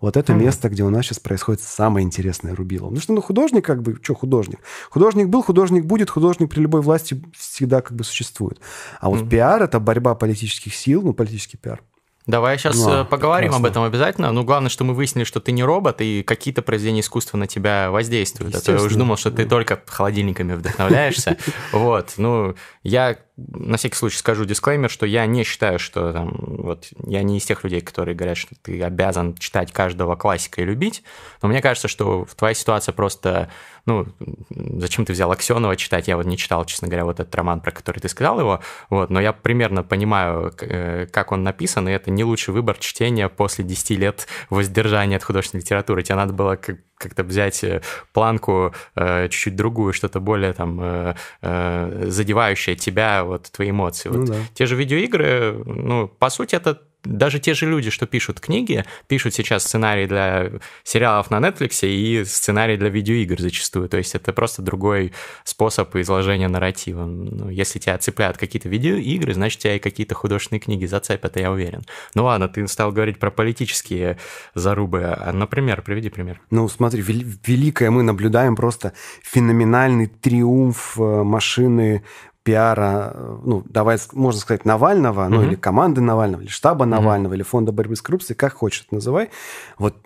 [0.00, 0.38] Вот это mm-hmm.
[0.38, 2.88] место, где у нас сейчас происходит самое интересное рубило.
[2.88, 4.60] Ну что, ну художник как бы, что художник?
[4.88, 8.60] Художник был, художник будет, художник при любой власти всегда как бы существует.
[9.00, 9.28] А вот mm-hmm.
[9.28, 11.82] пиар– это борьба политических сил, ну политический пиар.
[12.30, 13.68] Давай сейчас ну, э, поговорим прекрасно.
[13.68, 14.32] об этом обязательно.
[14.32, 17.90] Ну, главное, что мы выяснили, что ты не робот, и какие-то произведения искусства на тебя
[17.90, 18.54] воздействуют.
[18.54, 21.36] А то я уже думал, что ты только холодильниками вдохновляешься.
[21.72, 23.16] Вот, ну, я
[23.48, 27.44] на всякий случай скажу дисклеймер, что я не считаю, что там, вот, я не из
[27.44, 31.02] тех людей, которые говорят, что ты обязан читать каждого классика и любить,
[31.42, 33.50] но мне кажется, что в твоей ситуации просто,
[33.86, 34.06] ну,
[34.50, 37.70] зачем ты взял Аксенова читать, я вот не читал, честно говоря, вот этот роман, про
[37.70, 42.10] который ты сказал его, вот, но я примерно понимаю, э, как он написан, и это
[42.10, 46.02] не лучший выбор чтения после 10 лет воздержания от художественной литературы.
[46.02, 46.56] Тебе надо было
[47.00, 47.80] как-то взять э,
[48.12, 54.10] планку э, чуть-чуть другую, что-то более там э, э, задевающее тебя, вот твои эмоции.
[54.10, 54.28] Ну, вот.
[54.28, 54.36] да.
[54.54, 59.34] Те же видеоигры, ну, по сути, это даже те же люди, что пишут книги, пишут
[59.34, 60.50] сейчас сценарии для
[60.84, 63.88] сериалов на Netflix и сценарий для видеоигр зачастую.
[63.88, 65.12] То есть это просто другой
[65.44, 67.04] способ изложения нарратива.
[67.04, 71.82] Ну, если тебя цепляют какие-то видеоигры, значит, тебя и какие-то художественные книги зацепят, я уверен.
[72.14, 74.18] Ну ладно, ты стал говорить про политические
[74.54, 75.04] зарубы.
[75.04, 76.40] А, например, приведи пример.
[76.50, 82.04] Ну, смотри, великое мы наблюдаем просто феноменальный триумф э, машины
[82.42, 85.28] пиара, ну, давай, можно сказать, Навального, mm-hmm.
[85.28, 86.88] ну, или команды Навального, или штаба mm-hmm.
[86.88, 89.30] Навального, или фонда борьбы с коррупцией, как хочешь называй.
[89.78, 89.96] Вот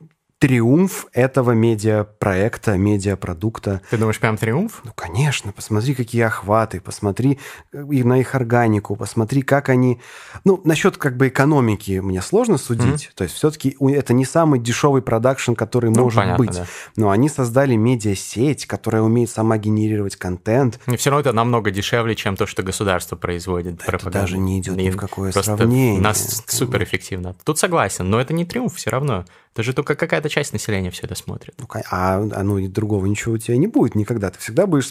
[0.44, 3.80] триумф этого медиапроекта, медиапродукта.
[3.88, 4.82] Ты думаешь, прям триумф?
[4.84, 5.52] Ну, конечно.
[5.52, 7.38] Посмотри, какие охваты, посмотри
[7.72, 10.02] и на их органику, посмотри, как они...
[10.44, 13.06] Ну, насчет как бы экономики мне сложно судить.
[13.06, 13.14] Mm-hmm.
[13.14, 16.54] То есть все-таки это не самый дешевый продакшн, который ну, может понятно, быть.
[16.54, 16.66] Да.
[16.96, 20.78] Но они создали медиасеть, которая умеет сама генерировать контент.
[20.86, 23.80] И все равно это намного дешевле, чем то, что государство производит.
[23.80, 24.18] Это пропаганду.
[24.18, 26.00] даже не идет ни в какое сравнение.
[26.00, 27.34] У нас суперэффективно.
[27.44, 29.24] Тут согласен, но это не триумф все равно.
[29.54, 31.54] Это же только какая-то часть населения все это смотрит.
[31.58, 34.30] Ну, а, а ну и другого ничего у тебя не будет никогда.
[34.30, 34.90] Ты всегда будешь...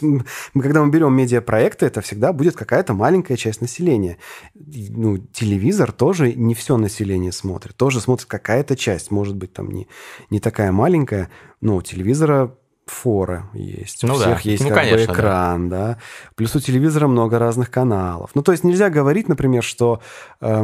[0.53, 4.17] Когда мы берем медиапроекты, это всегда будет какая-то маленькая часть населения.
[4.53, 7.75] Ну, телевизор тоже не все население смотрит.
[7.75, 9.12] Тоже смотрит какая-то часть.
[9.12, 9.88] Может быть, там не,
[10.29, 11.29] не такая маленькая,
[11.60, 14.03] но у телевизора фора есть.
[14.03, 14.49] Ну, у всех да.
[14.49, 15.88] есть ну, как конечно, бы экран, да.
[15.88, 15.97] да.
[16.36, 18.32] Плюс у телевизора много разных каналов.
[18.34, 20.01] Ну, то есть нельзя говорить, например, что
[20.39, 20.63] э,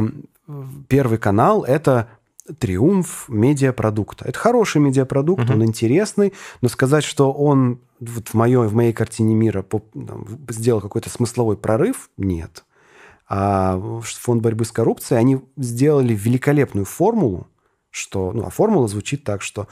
[0.88, 2.08] первый канал это
[2.58, 4.24] триумф медиапродукта.
[4.26, 5.52] Это хороший медиапродукт, угу.
[5.52, 9.64] он интересный, но сказать, что он вот в, моей, в моей картине мира
[10.48, 12.64] сделал какой-то смысловой прорыв, нет.
[13.28, 17.46] А фонд борьбы с коррупцией, они сделали великолепную формулу,
[17.90, 19.68] что, ну, а формула звучит так, что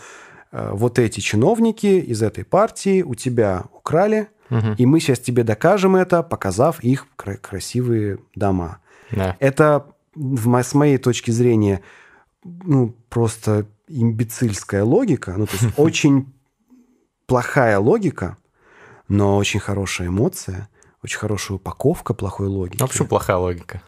[0.53, 4.75] э, вот эти чиновники из этой партии у тебя украли, угу.
[4.77, 8.79] и мы сейчас тебе докажем это, показав их красивые дома.
[9.11, 9.37] Да.
[9.41, 11.83] Это, в, с моей точки зрения,
[12.65, 16.33] ну, просто имбецильская логика, ну, то есть очень
[17.27, 18.37] плохая логика,
[19.09, 20.69] но очень хорошая эмоция,
[21.03, 22.83] очень хорошая упаковка плохой логики.
[22.83, 23.83] А почему плохая логика?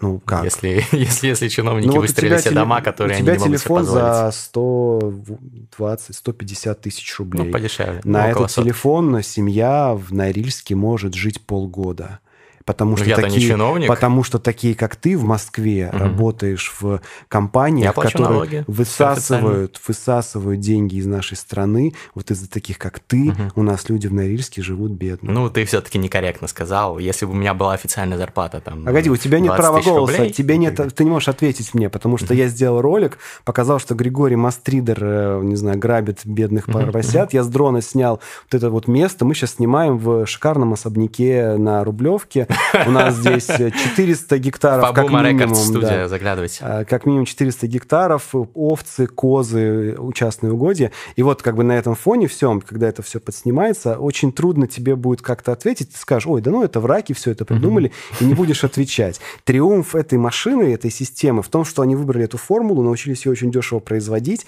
[0.00, 0.44] Ну, как?
[0.44, 2.60] Если, если, если чиновники ну, вот выстроили все теле...
[2.60, 3.42] дома, которые они не могут.
[3.42, 7.46] У тебя телефон за 120-150 тысяч рублей.
[7.46, 8.00] Ну, подешевле.
[8.04, 12.20] На ну, этот телефон семья в Норильске может жить полгода
[12.68, 15.98] потому что, такие, потому что такие, как ты в Москве, угу.
[15.98, 21.94] работаешь в компаниях, которые налоги, высасывают, высасывают деньги из нашей страны.
[22.14, 23.52] Вот из-за таких, как ты, угу.
[23.56, 25.32] у нас люди в Норильске живут бедно.
[25.32, 26.98] Ну, ты все-таки некорректно сказал.
[26.98, 28.84] Если бы у меня была официальная зарплата, там.
[28.84, 32.18] Погоди, у тебя нет права голоса, рублей, тебе нет, ты не можешь ответить мне, потому
[32.18, 32.34] что угу.
[32.34, 37.28] я сделал ролик, показал, что Григорий Мастридер, э, не знаю, грабит бедных поросят.
[37.28, 37.36] Угу.
[37.36, 39.24] Я с дрона снял вот это вот место.
[39.24, 42.46] Мы сейчас снимаем в шикарном особняке на Рублевке.
[42.86, 45.54] У нас здесь 400 гектаров, как минимум.
[45.54, 46.58] студия, да, заглядывайте.
[46.62, 50.92] А, как минимум 400 гектаров, овцы, козы, частные угодья.
[51.16, 54.96] И вот как бы на этом фоне всем, когда это все подснимается, очень трудно тебе
[54.96, 55.92] будет как-то ответить.
[55.92, 59.20] Ты скажешь, ой, да ну это враки все это придумали, и не будешь отвечать.
[59.44, 63.50] Триумф этой машины, этой системы в том, что они выбрали эту формулу, научились ее очень
[63.50, 64.46] дешево производить,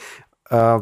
[0.51, 0.81] а,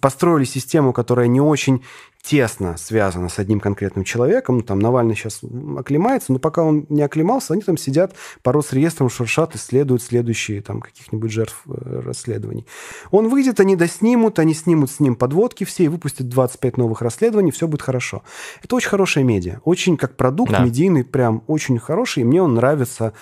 [0.00, 1.82] построили систему, которая не очень
[2.26, 4.56] тесно связано с одним конкретным человеком.
[4.56, 5.40] Ну, там Навальный сейчас
[5.78, 10.80] оклемается, но пока он не оклемался, они там сидят по Росреестрам, шуршат, исследуют следующие там
[10.80, 12.66] каких-нибудь жертв э, расследований.
[13.12, 17.52] Он выйдет, они доснимут, они снимут с ним подводки все и выпустят 25 новых расследований,
[17.52, 18.22] все будет хорошо.
[18.62, 19.60] Это очень хорошая медиа.
[19.64, 20.64] Очень как продукт да.
[20.64, 23.12] медийный, прям очень хороший, и мне он нравится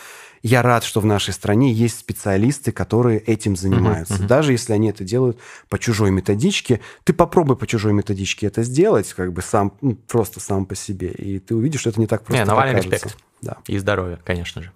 [0.44, 4.14] я рад, что в нашей стране есть специалисты, которые этим занимаются.
[4.14, 4.26] Uh-huh, uh-huh.
[4.26, 5.38] Даже если они это делают
[5.70, 10.40] по чужой методичке, ты попробуй по чужой методичке это сделать, как бы сам, ну, просто
[10.40, 12.44] сам по себе, и ты увидишь, что это не так просто.
[12.44, 13.16] Не, Навальный респект.
[13.40, 13.56] Да.
[13.66, 14.70] И здоровье, конечно же.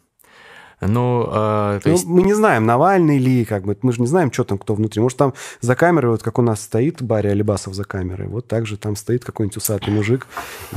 [0.81, 2.07] Ну, э, то ну, есть...
[2.07, 5.03] мы не знаем, Навальный ли, как бы, мы же не знаем, что там кто внутри.
[5.03, 8.67] Может, там за камерой, вот как у нас стоит Барри Алибасов за камерой, вот так
[8.67, 10.27] же там стоит какой-нибудь усатый мужик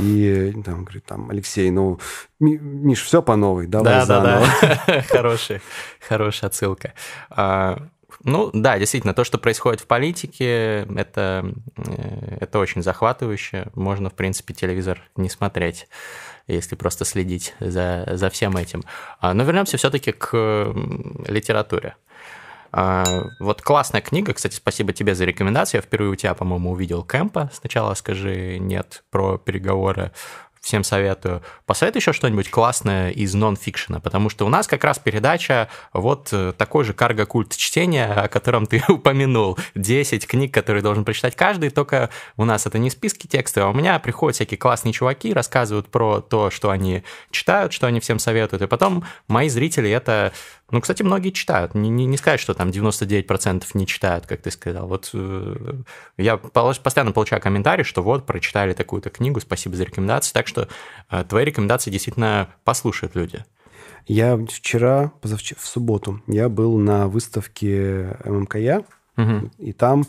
[0.00, 2.00] и там говорит, там, Алексей, ну,
[2.40, 4.46] Миш, все по новой, давай да, заново.
[4.60, 5.62] Да, да, хорошая,
[6.00, 6.94] хорошая отсылка.
[7.30, 7.78] А,
[8.24, 13.68] ну да, действительно, то, что происходит в политике, это, э, это очень захватывающе.
[13.74, 15.88] Можно, в принципе, телевизор не смотреть
[16.46, 18.84] если просто следить за, за всем этим.
[19.20, 20.72] А, но вернемся все-таки к
[21.26, 21.96] литературе.
[22.72, 23.04] А,
[23.38, 25.78] вот классная книга, кстати, спасибо тебе за рекомендацию.
[25.78, 27.50] Я впервые у тебя, по-моему, увидел Кэмпа.
[27.52, 30.12] Сначала скажи нет про переговоры
[30.62, 31.42] всем советую.
[31.66, 36.52] Посоветуй еще что-нибудь классное из нон-фикшена, потому что у нас как раз передача вот э,
[36.56, 39.58] такой же карго-культ чтения, о котором ты упомянул.
[39.74, 43.74] 10 книг, которые должен прочитать каждый, только у нас это не списки текстов, а у
[43.74, 48.62] меня приходят всякие классные чуваки, рассказывают про то, что они читают, что они всем советуют,
[48.62, 50.32] и потом мои зрители это
[50.72, 51.74] Ну, кстати, многие читают.
[51.74, 54.88] Не, не, не сказать, что там 99% не читают, как ты сказал.
[54.88, 55.74] Вот э,
[56.16, 60.32] я постоянно получаю комментарии, что вот, прочитали такую-то книгу, спасибо за рекомендации.
[60.32, 60.68] Так что
[61.10, 63.44] э, твои рекомендации действительно послушают люди.
[64.06, 68.82] Я вчера, позавчера, в субботу, я был на выставке ММКЯ,
[69.18, 69.50] угу.
[69.58, 70.06] и там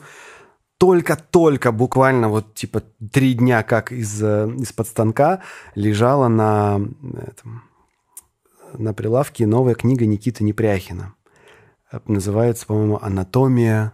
[0.78, 5.42] только-только, буквально вот типа три дня как из, э, из-под станка
[5.76, 6.80] лежала на
[7.22, 7.64] этом,
[8.78, 11.16] на прилавке новая книга Никиты Непряхина.
[12.08, 13.94] Называется, по-моему, «Анатомия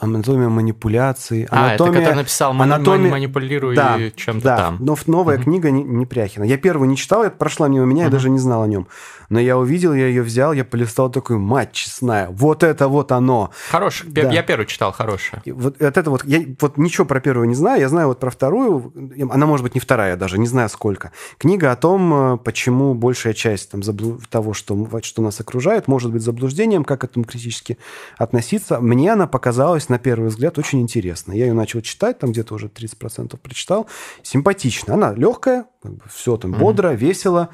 [0.00, 1.44] анатомия манипуляций.
[1.44, 3.10] Анатомия, а, это который написал анатомия...
[3.10, 4.76] манипулируя да, чем-то да, там.
[4.80, 5.44] но новая угу.
[5.44, 6.44] книга Непряхина.
[6.44, 8.06] Я первую не читал, это прошла мимо меня, угу.
[8.06, 8.88] я даже не знал о нем.
[9.28, 13.50] Но я увидел, я ее взял, я полистал такой, мать честная, вот это вот оно.
[13.70, 14.30] Хороший, да.
[14.30, 15.42] я первую читал, хорошая.
[15.46, 18.92] Вот это вот, я вот ничего про первую не знаю, я знаю вот про вторую,
[19.30, 21.12] она может быть не вторая даже, не знаю сколько.
[21.38, 23.82] Книга о том, э, почему большая часть там,
[24.30, 27.78] того, что, что нас окружает, может быть заблуждением, как к этому критически
[28.16, 28.80] относиться.
[28.80, 31.32] Мне она показалась показалась на первый взгляд очень интересно.
[31.32, 33.86] Я ее начал читать, там где-то уже 30% прочитал.
[34.22, 34.94] Симпатично.
[34.94, 36.96] Она легкая, как бы все там бодро, mm-hmm.
[36.96, 37.48] весело.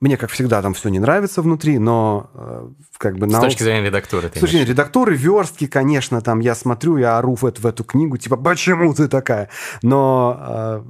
[0.00, 3.28] Мне, как всегда, там все не нравится внутри, но э, как бы...
[3.28, 3.40] С на...
[3.40, 4.28] точки зрения редактуры.
[4.28, 7.82] С точки зрения редактуры, верстки, конечно, там я смотрю, я ору в эту, в эту
[7.82, 9.48] книгу, типа, почему ты такая?
[9.82, 10.82] Но э,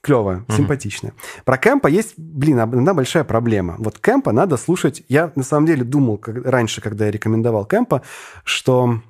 [0.00, 0.56] клевая, mm-hmm.
[0.56, 1.12] симпатичная.
[1.44, 3.76] Про Кэмпа есть, блин, одна большая проблема.
[3.78, 5.04] Вот Кэмпа надо слушать...
[5.08, 8.02] Я на самом деле думал как, раньше, когда я рекомендовал Кэмпа,
[8.42, 9.00] что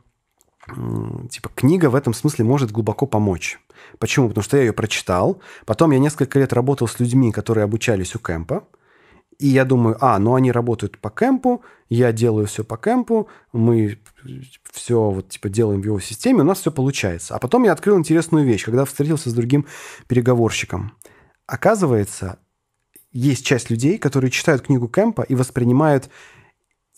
[1.31, 3.59] типа, книга в этом смысле может глубоко помочь.
[3.99, 4.29] Почему?
[4.29, 8.19] Потому что я ее прочитал, потом я несколько лет работал с людьми, которые обучались у
[8.19, 8.65] кемпа,
[9.41, 13.99] и я думаю, а, ну они работают по кемпу, я делаю все по кемпу, мы
[14.71, 17.35] все вот типа делаем в его системе, у нас все получается.
[17.35, 19.67] А потом я открыл интересную вещь, когда встретился с другим
[20.09, 20.93] переговорщиком.
[21.47, 22.39] Оказывается,
[23.13, 26.11] есть часть людей, которые читают книгу Кэмпа и воспринимают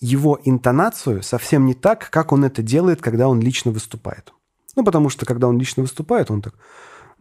[0.02, 4.32] его интонацию совсем не так, как он это делает, когда он лично выступает.
[4.74, 6.54] Ну, потому что, когда он лично выступает, он так,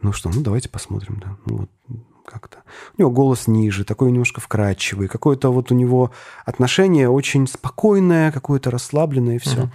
[0.01, 1.69] ну что, ну давайте посмотрим, да, ну вот
[2.25, 2.63] как-то.
[2.97, 6.11] У него голос ниже, такой немножко вкрадчивый, какое-то вот у него
[6.45, 9.63] отношение очень спокойное, какое-то расслабленное, и все.
[9.63, 9.69] Uh-huh.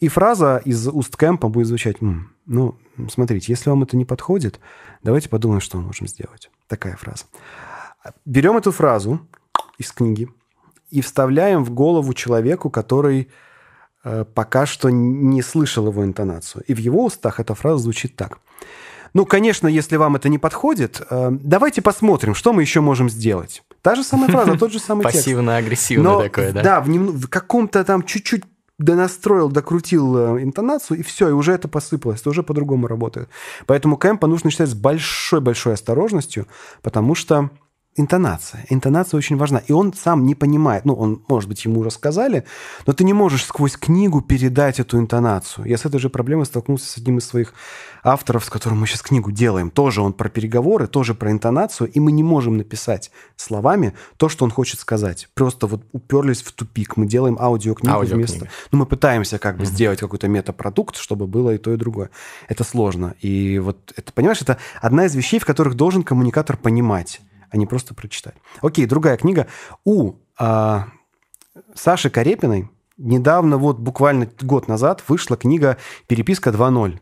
[0.00, 2.76] И фраза из уст Кэмпа будет звучать, М, ну,
[3.08, 4.58] смотрите, если вам это не подходит,
[5.02, 6.50] давайте подумаем, что мы можем сделать.
[6.66, 7.24] Такая фраза.
[8.24, 9.20] Берем эту фразу
[9.78, 10.28] из книги,
[10.92, 13.28] и вставляем в голову человеку, который
[14.04, 16.62] э, пока что не слышал его интонацию.
[16.68, 18.38] И в его устах эта фраза звучит так.
[19.14, 23.62] Ну, конечно, если вам это не подходит, э, давайте посмотрим, что мы еще можем сделать.
[23.80, 25.18] Та же самая фраза, тот же самый текст.
[25.18, 26.62] Пассивно-агрессивно такое, да?
[26.62, 28.44] Да, в, нем, в каком-то там чуть-чуть
[28.78, 33.28] донастроил, докрутил э, интонацию, и все, и уже это посыпалось, это уже по-другому работает.
[33.66, 36.46] Поэтому кэмпа нужно читать с большой-большой осторожностью,
[36.82, 37.50] потому что
[37.96, 38.64] интонация.
[38.70, 39.58] Интонация очень важна.
[39.58, 40.84] И он сам не понимает.
[40.84, 42.44] Ну, он, может быть, ему рассказали,
[42.86, 45.66] но ты не можешь сквозь книгу передать эту интонацию.
[45.66, 47.54] Я с этой же проблемой столкнулся с одним из своих
[48.02, 49.70] авторов, с которым мы сейчас книгу делаем.
[49.70, 54.44] Тоже он про переговоры, тоже про интонацию, и мы не можем написать словами то, что
[54.44, 55.28] он хочет сказать.
[55.34, 56.96] Просто вот уперлись в тупик.
[56.96, 58.48] Мы делаем аудиокнигу Аудио вместо...
[58.72, 59.66] Ну, мы пытаемся как бы mm-hmm.
[59.66, 62.10] сделать какой-то метапродукт, чтобы было и то, и другое.
[62.48, 63.14] Это сложно.
[63.20, 67.20] И вот, это, понимаешь, это одна из вещей, в которых должен коммуникатор понимать
[67.52, 68.34] а не просто прочитать.
[68.62, 69.46] Окей, другая книга.
[69.84, 70.88] У а,
[71.74, 76.98] Саши Карепиной недавно, вот буквально год назад, вышла книга «Переписка 2.0».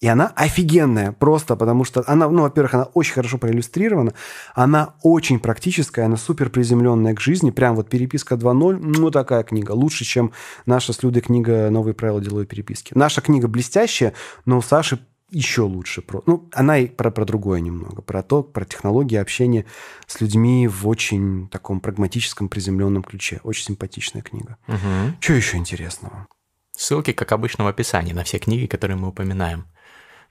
[0.00, 4.14] И она офигенная просто, потому что она, ну, во-первых, она очень хорошо проиллюстрирована,
[4.54, 9.72] она очень практическая, она супер приземленная к жизни, прям вот переписка 2.0, ну, такая книга,
[9.72, 10.32] лучше, чем
[10.64, 12.94] наша с Людой книга «Новые правила деловой переписки».
[12.94, 14.14] Наша книга блестящая,
[14.46, 14.98] но у Саши
[15.30, 16.02] еще лучше.
[16.02, 18.02] Про, ну, она и про, про другое немного.
[18.02, 19.66] Про то, про технологии общения
[20.06, 23.40] с людьми в очень таком прагматическом, приземленном ключе.
[23.42, 24.58] Очень симпатичная книга.
[24.68, 25.16] Угу.
[25.20, 26.26] Что еще интересного?
[26.72, 29.66] Ссылки, как обычно, в описании на все книги, которые мы упоминаем.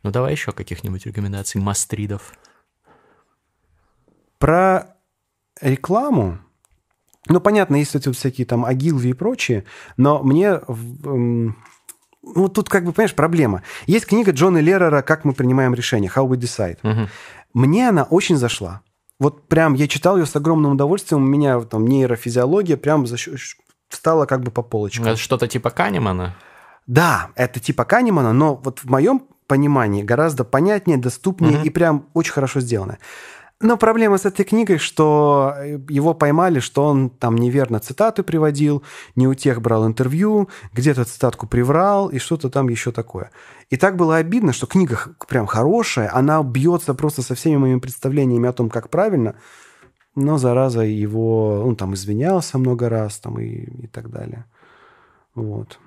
[0.04, 2.34] Ну, давай еще каких-нибудь рекомендаций мастридов.
[4.38, 4.96] Про
[5.62, 6.40] рекламу.
[7.28, 9.66] Ну, понятно, есть эти вот всякие там агилви и прочие,
[9.98, 10.60] но мне
[12.36, 13.64] ну, тут как бы, понимаешь, проблема.
[13.88, 16.78] Есть книга Джона Леррера «Как мы принимаем решения», «How we decide».
[16.84, 17.10] Угу.
[17.54, 18.82] Мне она очень зашла.
[19.20, 21.24] Вот прям я читал ее с огромным удовольствием.
[21.24, 23.06] У меня там нейрофизиология прям
[23.90, 25.08] стала как бы по полочкам.
[25.08, 26.36] Это что-то типа Канемана?
[26.88, 31.66] Да, это типа Канемана, но вот в моем понимании гораздо понятнее, доступнее угу.
[31.66, 32.98] и прям очень хорошо сделано.
[33.62, 38.84] Но проблема с этой книгой, что э, его поймали, что он там неверно цитаты приводил,
[39.18, 43.32] не у тех брал интервью, где-то цитатку приврал и что-то там еще такое.
[43.70, 44.98] И так было обидно, что книга
[45.28, 49.36] прям хорошая, она бьется просто со всеми моими представлениями о том, как правильно.
[50.16, 51.62] но, зараза, его...
[51.66, 54.46] Он там извинялся много раз там и, и так далее.
[55.36, 55.80] Вот.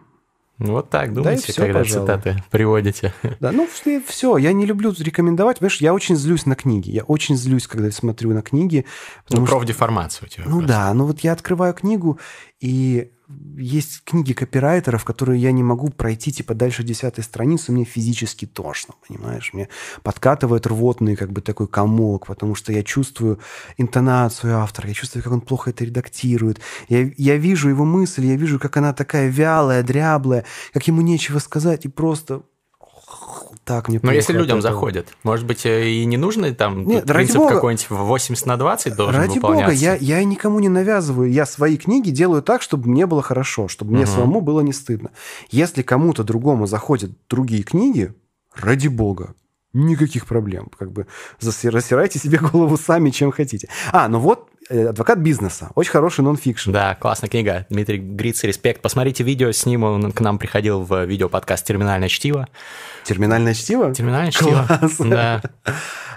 [0.59, 2.07] Вот так думаете, да все, когда пожалуй.
[2.07, 3.13] цитаты приводите.
[3.41, 3.69] Да, ну
[4.07, 5.59] все, я не люблю рекомендовать.
[5.59, 6.91] Понимаешь, я очень злюсь на книги.
[6.91, 8.85] Я очень злюсь, когда я смотрю на книги.
[9.31, 10.45] Ну, профдеформация у тебя.
[10.47, 10.69] Ну просто.
[10.69, 12.19] да, ну вот я открываю книгу,
[12.61, 13.11] и
[13.57, 18.95] есть книги копирайтеров, которые я не могу пройти, типа, дальше десятой страницы, мне физически тошно,
[19.07, 19.53] понимаешь?
[19.53, 19.69] Мне
[20.03, 23.39] подкатывает рвотный, как бы, такой комок, потому что я чувствую
[23.77, 26.61] интонацию автора, я чувствую, как он плохо это редактирует.
[26.89, 31.39] Я, я вижу его мысль, я вижу, как она такая вялая, дряблая, как ему нечего
[31.39, 32.43] сказать, и просто
[33.65, 34.73] так мне Но если людям этого.
[34.73, 38.97] заходит, может быть, э, и не нужно там Нет, принцип бога, какой-нибудь 80 на 20
[38.97, 39.67] должен ради выполняться?
[39.71, 41.31] Ради бога, я, я никому не навязываю.
[41.31, 44.11] Я свои книги делаю так, чтобы мне было хорошо, чтобы мне угу.
[44.11, 45.11] самому было не стыдно.
[45.51, 48.13] Если кому-то другому заходят другие книги,
[48.55, 49.35] ради бога,
[49.73, 50.71] никаких проблем.
[50.79, 51.07] Как бы
[51.41, 53.69] рассирайте себе голову сами, чем хотите.
[53.93, 54.49] А, ну вот
[54.81, 55.71] адвокат бизнеса.
[55.75, 56.73] Очень хороший нон-фикшн.
[56.73, 57.67] Да, классная книга.
[57.71, 58.83] Дмитрий Гриц, респект.
[58.83, 59.85] Посмотрите видео с ним.
[59.85, 62.49] Он к нам приходил в видеоподкаст «Терминальное чтиво».
[63.05, 63.95] «Терминальное чтиво»?
[63.95, 64.97] «Терминальное чтиво», Класс.
[64.99, 65.43] да.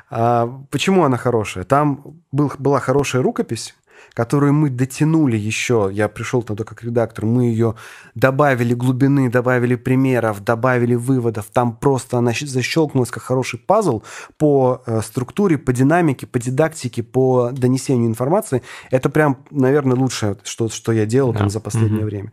[0.09, 1.63] А, почему она хорошая?
[1.63, 3.75] Там был, была хорошая рукопись,
[4.15, 7.75] которую мы дотянули еще, я пришел туда как редактор, мы ее
[8.15, 14.03] добавили глубины, добавили примеров, добавили выводов, там просто она защелкнулась как хороший пазл
[14.37, 18.61] по э, структуре, по динамике, по дидактике, по донесению информации.
[18.89, 21.39] Это прям, наверное, лучшее, что, что я делал да.
[21.39, 22.05] там за последнее mm-hmm.
[22.05, 22.31] время.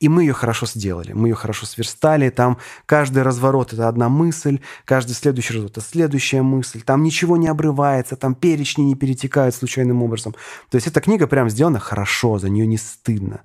[0.00, 4.58] И мы ее хорошо сделали, мы ее хорошо сверстали, там каждый разворот– это одна мысль,
[4.84, 10.02] каждый следующий разворот– это следующая мысль, там ничего не обрывается, там перечни не перетекают случайным
[10.02, 10.34] образом.
[10.70, 13.42] То есть эта книга прям сделана хорошо, за нее не стыдно.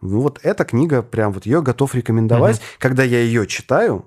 [0.00, 2.56] Ну вот эта книга, прям вот ее готов рекомендовать.
[2.56, 2.64] Угу.
[2.78, 4.06] Когда я ее читаю,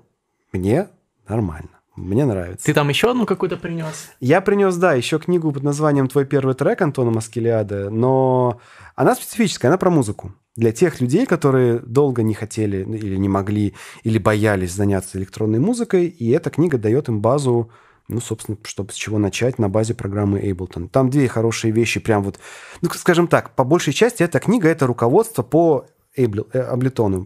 [0.52, 0.88] мне
[1.28, 1.70] нормально.
[1.96, 2.66] Мне нравится.
[2.66, 4.10] Ты там еще одну какую-то принес?
[4.18, 8.60] Я принес, да, еще книгу под названием «Твой первый трек» Антона Маскелиада, но
[8.96, 10.34] она специфическая, она про музыку.
[10.56, 16.06] Для тех людей, которые долго не хотели или не могли, или боялись заняться электронной музыкой,
[16.06, 17.70] и эта книга дает им базу,
[18.08, 20.88] ну, собственно, чтобы с чего начать на базе программы Ableton.
[20.88, 22.38] Там две хорошие вещи, прям вот,
[22.82, 25.86] ну, скажем так, по большей части эта книга– это руководство по
[26.16, 26.28] э,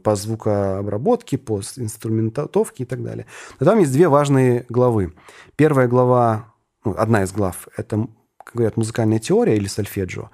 [0.02, 3.26] по звукообработке, по инструментовке и так далее.
[3.58, 5.14] Но там есть две важные главы.
[5.56, 6.54] Первая глава,
[6.84, 8.08] ну, одна из глав– это
[8.48, 10.30] как говорят, музыкальная теория или сольфеджио,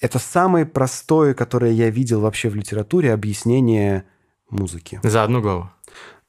[0.00, 4.04] это самое простое, которое я видел вообще в литературе, объяснение
[4.48, 5.00] музыки.
[5.02, 5.68] За одну главу?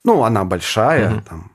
[0.04, 1.22] Ну, она большая, угу.
[1.22, 1.52] там,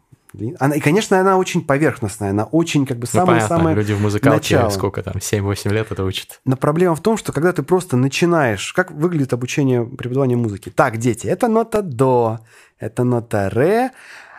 [0.59, 4.57] она, и, конечно, она очень поверхностная, она очень как бы самая-самая ну, Люди в музыкалке
[4.57, 4.71] начало.
[4.71, 6.41] сколько там, 7-8 лет это учат.
[6.45, 8.73] Но проблема в том, что когда ты просто начинаешь...
[8.73, 10.71] Как выглядит обучение преподавания музыки?
[10.71, 12.41] Так, дети, это нота до,
[12.79, 13.91] это нота ре,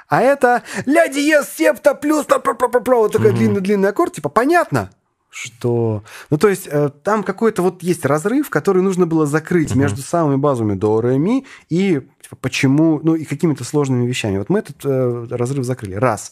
[0.08, 2.26] а это ля диез септа плюс...
[2.28, 4.90] Вот такой длинный-длинный аккорд, типа, понятно?
[5.36, 6.04] Что...
[6.30, 9.78] Ну, то есть э, там какой-то вот есть разрыв, который нужно было закрыть uh-huh.
[9.78, 13.02] между самыми базами до, ре, ми и типа, почему...
[13.04, 14.38] Ну, и какими-то сложными вещами.
[14.38, 15.96] Вот мы этот э, разрыв закрыли.
[15.96, 16.32] Раз.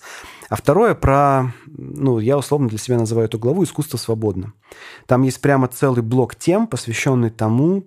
[0.50, 1.54] А второе про...
[1.68, 4.54] Ну, я условно для себя называю эту главу «Искусство свободно».
[5.06, 7.86] Там есть прямо целый блок тем, посвященный тому,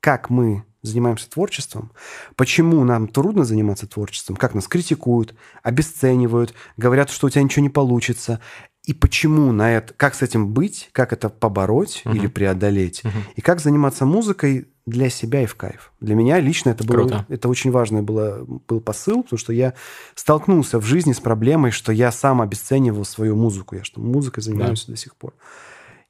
[0.00, 1.92] как мы занимаемся творчеством,
[2.36, 7.70] почему нам трудно заниматься творчеством, как нас критикуют, обесценивают, говорят, что у тебя ничего не
[7.70, 8.40] получится,
[8.86, 12.16] и почему на это, как с этим быть, как это побороть uh-huh.
[12.16, 13.10] или преодолеть, uh-huh.
[13.34, 15.92] и как заниматься музыкой для себя и в кайф.
[16.00, 17.26] Для меня лично это было, Круто.
[17.28, 19.74] это очень важный было, был посыл, потому что я
[20.14, 24.86] столкнулся в жизни с проблемой, что я сам обесценивал свою музыку, я что музыкой занимаюсь
[24.86, 24.92] да.
[24.92, 25.34] до сих пор.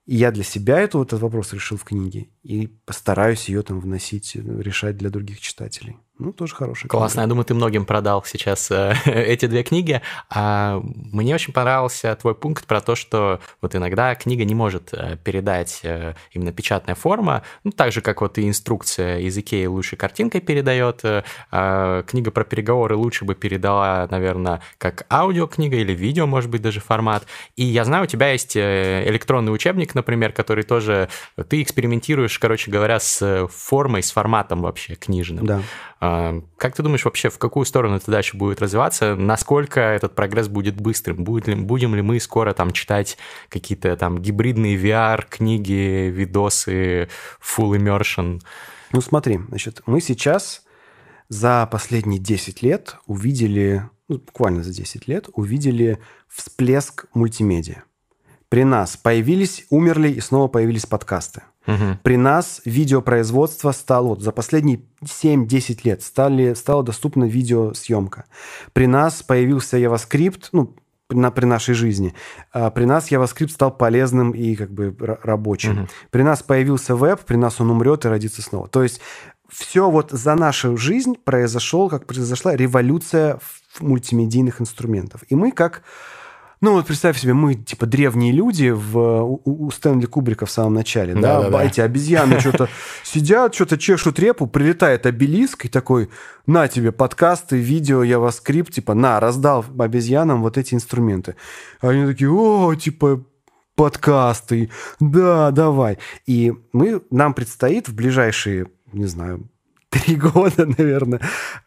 [0.04, 4.36] И я для себя эту, этот вопрос решил в книге и постараюсь ее там вносить,
[4.36, 5.96] решать для других читателей.
[6.18, 7.20] Ну, тоже хорошая Классно.
[7.20, 10.00] Я думаю, ты многим продал сейчас э, эти две книги.
[10.30, 15.18] А мне очень понравился твой пункт про то, что вот иногда книга не может э,
[15.22, 19.96] передать э, именно печатная форма, ну, так же, как вот и инструкция из Икеи лучше
[19.96, 21.04] картинкой передает.
[21.04, 26.62] Э, а книга про переговоры лучше бы передала, наверное, как аудиокнига или видео, может быть,
[26.62, 27.26] даже формат.
[27.56, 31.10] И я знаю, у тебя есть э, электронный учебник, например, который тоже...
[31.50, 35.44] Ты экспериментируешь, короче говоря, с формой, с форматом вообще книжным.
[35.44, 35.60] Да.
[36.56, 39.14] Как ты думаешь вообще, в какую сторону это дальше будет развиваться?
[39.14, 41.24] Насколько этот прогресс будет быстрым?
[41.24, 47.08] Будем ли мы скоро там читать какие-то там гибридные VR, книги, видосы,
[47.40, 48.40] full immersion?
[48.92, 50.62] Ну смотри, значит, мы сейчас
[51.28, 55.98] за последние 10 лет увидели, ну, буквально за 10 лет, увидели
[56.28, 57.82] всплеск мультимедиа.
[58.48, 61.42] При нас появились, умерли и снова появились подкасты.
[61.66, 61.98] Угу.
[62.02, 68.26] При нас видеопроизводство стало, вот за последние 7-10 лет стали, стала доступна видеосъемка.
[68.72, 70.76] При нас появился JavaScript, ну,
[71.10, 72.14] на, при нашей жизни.
[72.52, 75.80] А при нас JavaScript стал полезным и как бы рабочим.
[75.80, 75.88] Угу.
[76.10, 78.68] При нас появился веб, при нас он умрет и родится снова.
[78.68, 79.00] То есть
[79.48, 83.38] все вот за нашу жизнь произошел, как произошла революция
[83.80, 85.22] мультимедийных инструментов.
[85.28, 85.82] И мы как
[86.60, 90.74] ну вот представь себе, мы типа древние люди в, у, у Стэнли Кубрика в самом
[90.74, 92.68] начале, да, да, да эти обезьяны что-то
[93.04, 96.08] сидят, что-то чешут репу, прилетает обелиск и такой,
[96.46, 101.36] на тебе подкасты, видео, JavaScript, типа, на, раздал обезьянам вот эти инструменты.
[101.80, 103.24] А они такие, о, типа,
[103.74, 105.98] подкасты, да, давай.
[106.26, 109.48] И мы, нам предстоит в ближайшие, не знаю,
[109.98, 111.20] три года, наверное,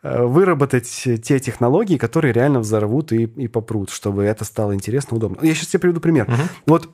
[0.03, 5.45] э, выработать те технологии, которые реально взорвут и, и попрут, чтобы это стало интересно, удобно.
[5.45, 6.25] Я сейчас тебе приведу пример.
[6.29, 6.41] Угу.
[6.67, 6.89] Вот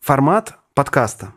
[0.00, 1.32] формат подкаста.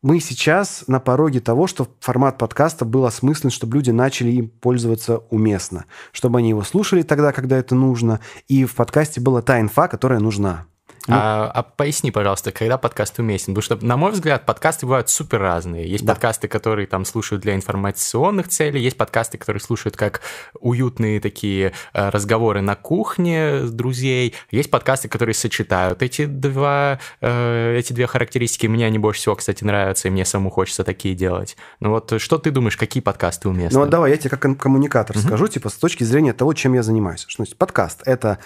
[0.00, 5.18] Мы сейчас на пороге того, что формат подкаста был осмыслен, чтобы люди начали им пользоваться
[5.30, 9.88] уместно, чтобы они его слушали тогда, когда это нужно, и в подкасте была та инфа,
[9.88, 10.66] которая нужна.
[11.08, 13.54] Ну, а, а поясни, пожалуйста, когда подкаст уместен?
[13.54, 15.90] Потому что, на мой взгляд, подкасты бывают супер разные.
[15.90, 16.12] Есть да.
[16.12, 20.20] подкасты, которые там слушают для информационных целей, есть подкасты, которые слушают как
[20.60, 27.76] уютные такие э, разговоры на кухне с друзей, есть подкасты, которые сочетают эти два, э,
[27.78, 28.66] эти две характеристики.
[28.66, 31.56] Мне они больше всего, кстати, нравятся, и мне самому хочется такие делать.
[31.80, 33.78] Ну вот что ты думаешь, какие подкасты уместны?
[33.78, 35.26] Ну вот давай, я тебе как коммуникатор mm-hmm.
[35.26, 37.24] скажу, типа с точки зрения того, чем я занимаюсь.
[37.26, 38.02] Что значит подкаст?
[38.04, 38.38] Это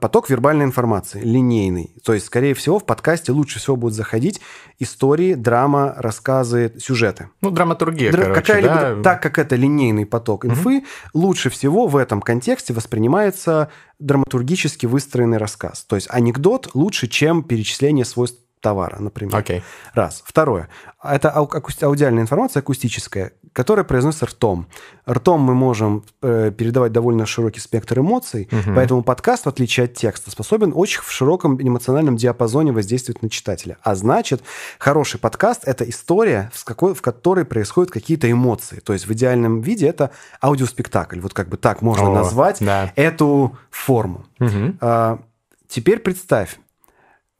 [0.00, 1.92] поток вербальной информации, линейный.
[2.04, 4.40] То есть, скорее всего, в подкасте лучше всего будут заходить
[4.78, 7.30] истории, драма, рассказы, сюжеты.
[7.40, 9.02] Ну, драматургия, Дра- короче, какая-либо, да?
[9.02, 10.84] Так как это линейный поток инфы, угу.
[11.14, 15.84] лучше всего в этом контексте воспринимается драматургически выстроенный рассказ.
[15.84, 19.34] То есть анекдот лучше, чем перечисление свойств товара, например.
[19.34, 19.62] Okay.
[19.92, 20.24] Раз.
[20.26, 20.68] Второе.
[21.02, 24.66] Это аудиальная информация акустическая, которая произносится ртом.
[25.06, 28.74] Ртом мы можем э, передавать довольно широкий спектр эмоций, угу.
[28.74, 33.76] поэтому подкаст, в отличие от текста, способен очень в широком эмоциональном диапазоне воздействовать на читателя.
[33.82, 34.42] А значит,
[34.78, 38.80] хороший подкаст– это история, в, какой, в которой происходят какие-то эмоции.
[38.80, 40.10] То есть в идеальном виде это
[40.42, 41.20] аудиоспектакль.
[41.20, 42.90] Вот как бы так можно О, назвать да.
[42.96, 44.24] эту форму.
[44.40, 44.78] Угу.
[44.80, 45.18] А,
[45.68, 46.58] теперь представь,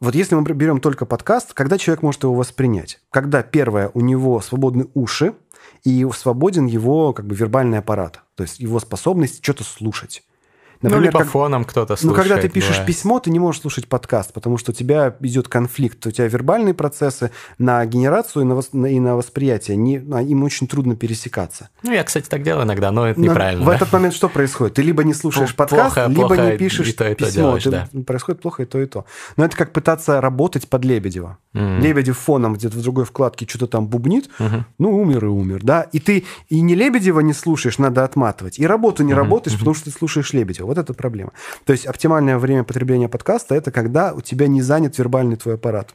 [0.05, 3.01] вот если мы берем только подкаст, когда человек может его воспринять?
[3.11, 5.35] Когда, первое, у него свободны уши,
[5.83, 10.23] и свободен его как бы вербальный аппарат, то есть его способность что-то слушать.
[10.85, 12.16] Например, ну, либо как, фоном кто-то слушает.
[12.16, 12.87] Ну, когда ты пишешь бывает.
[12.87, 16.07] письмо, ты не можешь слушать подкаст, потому что у тебя идет конфликт.
[16.07, 20.68] У тебя вербальные процессы на генерацию и на, вос, и на восприятие, не, им очень
[20.68, 21.70] трудно пересекаться.
[21.82, 23.64] Ну, я, кстати, так делаю иногда, но это но неправильно.
[23.64, 23.76] В да?
[23.76, 24.74] этот момент что происходит?
[24.74, 27.43] Ты либо не слушаешь плохо, подкаст, либо плохо не пишешь и то, и то письмо.
[27.43, 27.89] Делаешь, ты, да.
[28.07, 29.07] Происходит плохо и то, и то.
[29.39, 31.39] Но это как пытаться работать под Лебедева.
[31.55, 31.80] Mm.
[31.80, 34.62] Лебедев фоном где-то в другой вкладке что-то там бубнит, mm-hmm.
[34.78, 35.82] ну, умер и умер, да.
[35.93, 39.16] И ты и не Лебедева не слушаешь, надо отматывать, и работу не mm-hmm.
[39.16, 40.74] работаешь, потому что ты слушаешь Лебедева.
[40.75, 41.33] Вот это проблема.
[41.64, 45.95] То есть оптимальное время потребления подкаста– это когда у тебя не занят вербальный твой аппарат.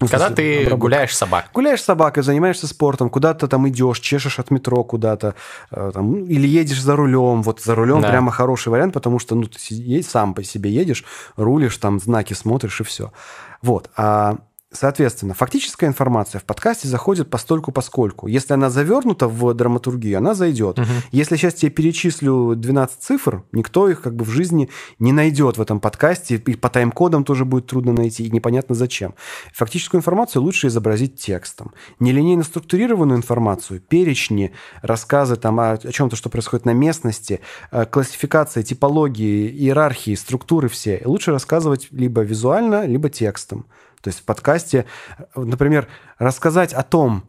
[0.00, 0.76] Ну, Когда ты обработка.
[0.76, 1.50] гуляешь с собакой.
[1.52, 5.34] Гуляешь собакой, занимаешься спортом, куда-то там идешь, чешешь от метро куда-то,
[5.72, 7.42] э, там, ну, или едешь за рулем.
[7.42, 8.10] Вот за рулем да.
[8.10, 12.80] прямо хороший вариант, потому что ну, ты сам по себе едешь, рулишь, там знаки смотришь
[12.80, 13.12] и все.
[13.60, 13.90] Вот.
[13.96, 14.38] А
[14.70, 18.26] Соответственно, фактическая информация в подкасте заходит постольку поскольку.
[18.26, 20.78] Если она завернута в драматургию, она зайдет.
[20.78, 20.88] Угу.
[21.10, 25.62] Если сейчас тебе перечислю 12 цифр, никто их как бы в жизни не найдет в
[25.62, 29.14] этом подкасте, и по тайм-кодам тоже будет трудно найти, и непонятно зачем.
[29.54, 31.72] Фактическую информацию лучше изобразить текстом.
[31.98, 34.52] Нелинейно структурированную информацию, перечни,
[34.82, 37.40] рассказы там о, о чем-то, что происходит на местности,
[37.70, 43.64] э, классификация, типологии, иерархии, структуры все, лучше рассказывать либо визуально, либо текстом.
[44.00, 44.86] То есть в подкасте,
[45.34, 45.88] например,
[46.18, 47.28] рассказать о том,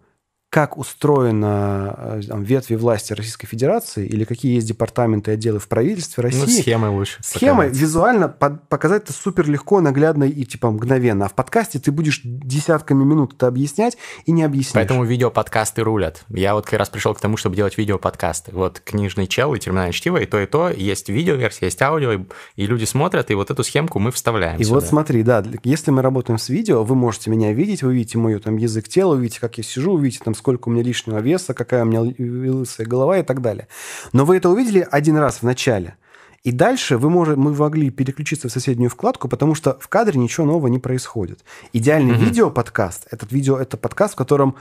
[0.49, 5.67] как устроена э, там, ветви власти Российской Федерации или какие есть департаменты и отделы в
[5.67, 6.39] правительстве России.
[6.39, 7.19] Ну, схемы лучше.
[7.21, 7.77] Схемы показать.
[7.77, 11.25] визуально под, показать это супер легко, наглядно и типа мгновенно.
[11.25, 14.73] А в подкасте ты будешь десятками минут это объяснять и не объяснишь.
[14.73, 16.23] Поэтому видеоподкасты рулят.
[16.29, 18.51] Я вот как раз пришел к тому, чтобы делать видеоподкасты.
[18.51, 20.69] Вот книжный чел и терминальное чтиво, и то, и то.
[20.71, 22.19] Есть видеоверсия, есть аудио, и,
[22.55, 24.75] и люди смотрят, и вот эту схемку мы вставляем И сюда.
[24.79, 28.39] вот смотри, да, если мы работаем с видео, вы можете меня видеть, вы видите мой
[28.39, 31.83] там язык тела, увидите, как я сижу, увидите там сколько у меня лишнего веса, какая
[31.83, 33.67] у меня лысая голова и так далее.
[34.13, 35.95] Но вы это увидели один раз в начале.
[36.43, 40.45] И дальше вы можете, мы могли переключиться в соседнюю вкладку, потому что в кадре ничего
[40.45, 41.43] нового не происходит.
[41.73, 42.25] Идеальный mm-hmm.
[42.25, 44.55] видео-подкаст, этот видео, это подкаст, в котором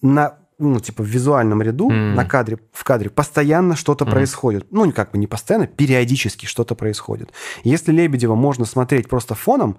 [0.00, 2.14] на ну, типа в визуальном ряду, mm.
[2.14, 4.10] на кадре, в кадре постоянно что-то mm.
[4.10, 4.66] происходит.
[4.70, 7.30] Ну, как бы не постоянно, периодически что-то происходит.
[7.62, 9.76] Если Лебедева можно смотреть просто фоном,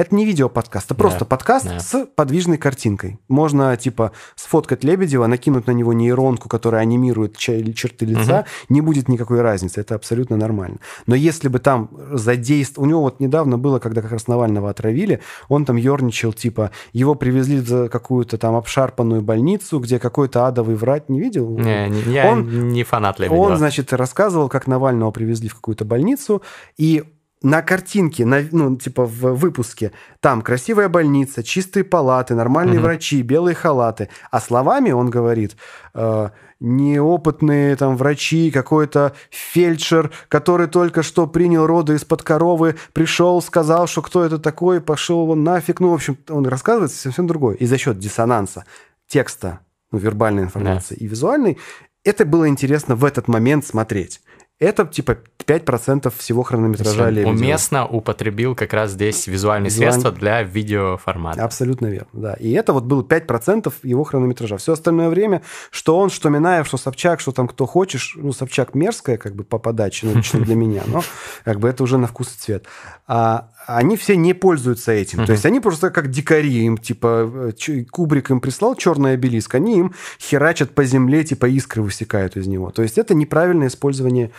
[0.00, 1.78] Это не видео-подкаст, это просто Да, подкаст да.
[1.78, 3.18] с подвижной картинкой.
[3.28, 9.42] Можно, типа, сфоткать Лебедева, накинуть на него нейронку, которая анимирует черты лица, не будет никакой
[9.42, 10.78] разницы, это абсолютно нормально.
[11.06, 12.86] Но если бы там задействовать...
[12.86, 15.20] У него вот недавно было, когда как раз Навального отравили,
[15.50, 21.10] он там ерничал, типа, его привезли в какую-то там обшарпанную больницу, где какой-то адовый врать
[21.10, 21.58] не видел?
[21.58, 23.38] Не, не- я Он- не фанат Лебедева.
[23.38, 26.40] Он, значит, рассказывал, как Навального привезли в какую-то больницу,
[26.78, 27.04] и
[27.42, 32.84] на картинке, на, ну, типа в выпуске, там красивая больница, чистые палаты, нормальные Мгм.
[32.84, 34.08] врачи, белые халаты.
[34.30, 35.56] А словами он говорит,
[35.94, 36.28] э,
[36.60, 44.02] неопытные там врачи, какой-то фельдшер, который только что принял роды из-под коровы, пришел, сказал, что
[44.02, 45.80] кто это такой, пошел он нафиг.
[45.80, 47.56] Ну, в общем, он рассказывает совсем другое.
[47.56, 48.64] И за счет диссонанса
[49.08, 49.60] текста,
[49.90, 51.58] ну, вербальной информации и визуальной,
[52.04, 54.20] это было интересно в этот момент смотреть.
[54.60, 57.30] Это типа 5% всего хронометража Он Лебедева.
[57.30, 61.42] уместно употребил как раз здесь визуальные Визуаль- средства для видеоформата.
[61.42, 62.34] Абсолютно верно, да.
[62.34, 64.58] И это вот было 5% его хронометража.
[64.58, 65.40] Все остальное время,
[65.70, 69.44] что он, что Минаев, что Собчак, что там кто хочешь, ну, Собчак мерзкая как бы
[69.44, 71.02] по подаче, ну, лично для меня, но
[71.44, 72.66] как бы это уже на вкус и цвет.
[73.08, 75.26] А они все не пользуются этим.
[75.26, 79.78] То есть они просто как дикари, им типа э, Кубрик им прислал черный обелиск, они
[79.78, 82.70] им херачат по земле, типа искры высекают из него.
[82.70, 84.30] То есть это неправильное использование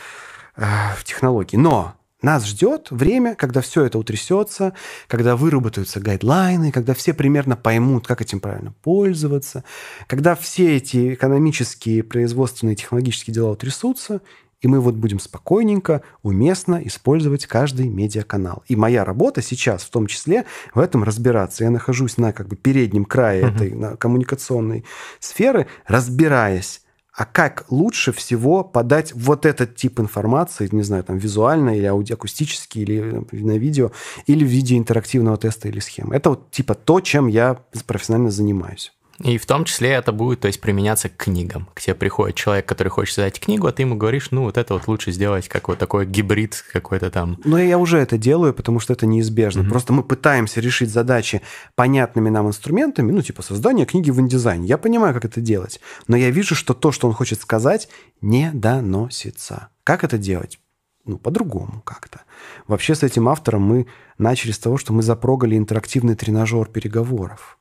[0.58, 0.64] э,
[1.04, 1.58] технологий.
[1.58, 4.74] Но нас ждет время, когда все это утрясется,
[5.08, 9.64] когда выработаются гайдлайны, когда все примерно поймут, как этим правильно пользоваться,
[10.08, 14.22] когда все эти экономические, производственные, технологические дела утрясутся,
[14.62, 18.64] и мы вот будем спокойненько, уместно использовать каждый медиаканал.
[18.68, 21.64] И моя работа сейчас в том числе в этом разбираться.
[21.64, 23.56] Я нахожусь на как бы переднем крае Мгм.
[23.56, 24.86] этой на коммуникационной
[25.20, 26.82] сферы, разбираясь,
[27.14, 32.14] а как лучше всего подать вот этот тип информации, не знаю, там визуально или ауди-
[32.14, 33.92] акустически, или э, на видео,
[34.28, 36.16] или в виде интерактивного теста или схемы.
[36.16, 38.94] Это вот типа то, чем я профессионально занимаюсь.
[39.24, 41.68] И в том числе это будет, то есть, применяться к книгам.
[41.74, 44.74] К тебе приходит человек, который хочет создать книгу, а ты ему говоришь, ну, вот это
[44.74, 47.40] вот лучше сделать, как вот такой гибрид какой-то там.
[47.44, 49.64] Но я уже это делаю, потому что это неизбежно.
[49.64, 49.72] Мгм.
[49.72, 51.42] Просто мы пытаемся решить задачи
[51.76, 54.68] понятными нам инструментами, ну, типа создание книги в индизайне.
[54.68, 57.90] Я понимаю, как это делать, но я вижу, что то, что он хочет сказать,
[58.22, 59.70] не доносится.
[59.84, 60.60] Как это делать?
[61.06, 62.22] Ну, по-другому как-то.
[62.68, 67.58] Вообще с этим автором мы начали с того, что мы запрогали интерактивный тренажер переговоров.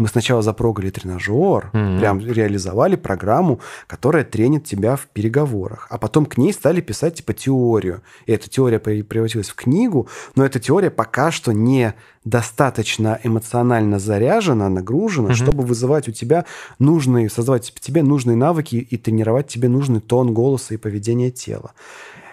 [0.00, 1.98] Мы сначала запрогали тренажер, Мгм.
[1.98, 5.86] прям реализовали программу, которая тренит тебя в переговорах.
[5.90, 8.00] А потом к ней стали писать типа теорию.
[8.24, 11.92] И эта теория превратилась в книгу, но эта теория пока что не
[12.24, 15.34] достаточно эмоционально заряжена, нагружена, Мгм.
[15.36, 16.46] чтобы вызывать у тебя
[16.78, 21.72] нужные, создавать тебе нужные навыки и тренировать тебе нужный тон голоса и поведение тела.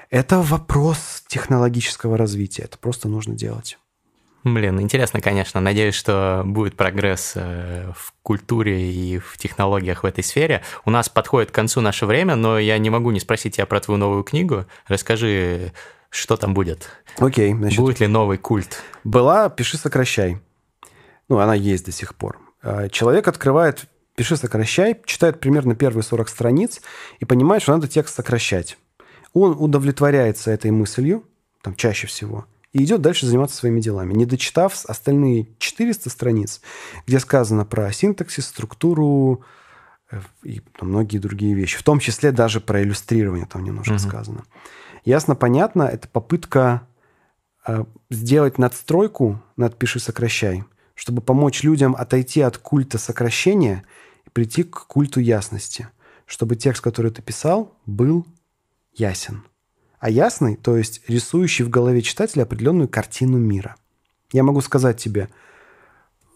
[0.10, 2.64] Это вопрос технологического развития.
[2.64, 3.78] Это просто нужно делать.
[4.44, 5.60] Блин, интересно, конечно.
[5.60, 10.64] Надеюсь, что будет прогресс э, в культуре и в технологиях в этой сфере.
[10.86, 13.80] У нас подходит к концу наше время, но я не могу не спросить тебя про
[13.80, 14.66] твою новую книгу.
[14.88, 15.74] Расскажи,
[16.10, 16.90] что там будет?
[17.18, 18.82] Окей, значит, Будет ли новый культ?
[19.04, 20.40] Была «Пиши, сокращай».
[21.30, 22.40] Ну, она есть до сих пор.
[22.62, 23.86] А, Человек открывает
[24.16, 26.82] «Пиши, сокращай», читает примерно первые 40 страниц
[27.20, 28.78] и понимает, что надо текст сокращать.
[29.34, 31.24] Он удовлетворяется этой мыслью,
[31.62, 36.62] там чаще всего, и идет дальше заниматься своими делами, не дочитав остальные 400 страниц,
[37.06, 39.44] где сказано про синтаксис, структуру
[40.12, 44.00] э, и многие другие вещи, в том числе даже про иллюстрирование там немножко Мгм.
[44.00, 44.44] сказано.
[45.06, 46.88] Ясно, понятно, это попытка
[47.66, 50.64] э, сделать надстройку над «пиши, сокращай»,
[50.96, 53.84] чтобы помочь людям отойти от культа сокращения
[54.26, 55.88] и прийти к культу ясности,
[56.26, 58.26] чтобы текст, который ты писал, был
[58.94, 59.44] ясен.
[60.00, 63.76] А ясный, то есть рисующий в голове читателя определенную картину мира.
[64.32, 65.30] Я могу сказать тебе,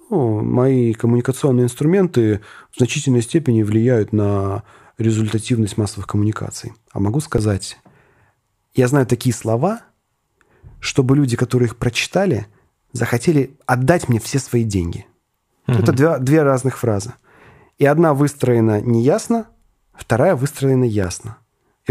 [0.10, 2.42] «О, мои коммуникационные инструменты
[2.72, 4.64] в значительной степени влияют на
[4.98, 6.74] результативность массовых коммуникаций.
[6.92, 7.78] А могу сказать,
[8.74, 9.82] я знаю такие слова,
[10.80, 12.48] чтобы люди, которые их прочитали,
[12.92, 15.06] захотели отдать мне все свои деньги.
[15.68, 17.14] Это две, две разных фразы.
[17.78, 19.48] И одна выстроена неясно,
[19.94, 21.38] вторая выстроена ясно.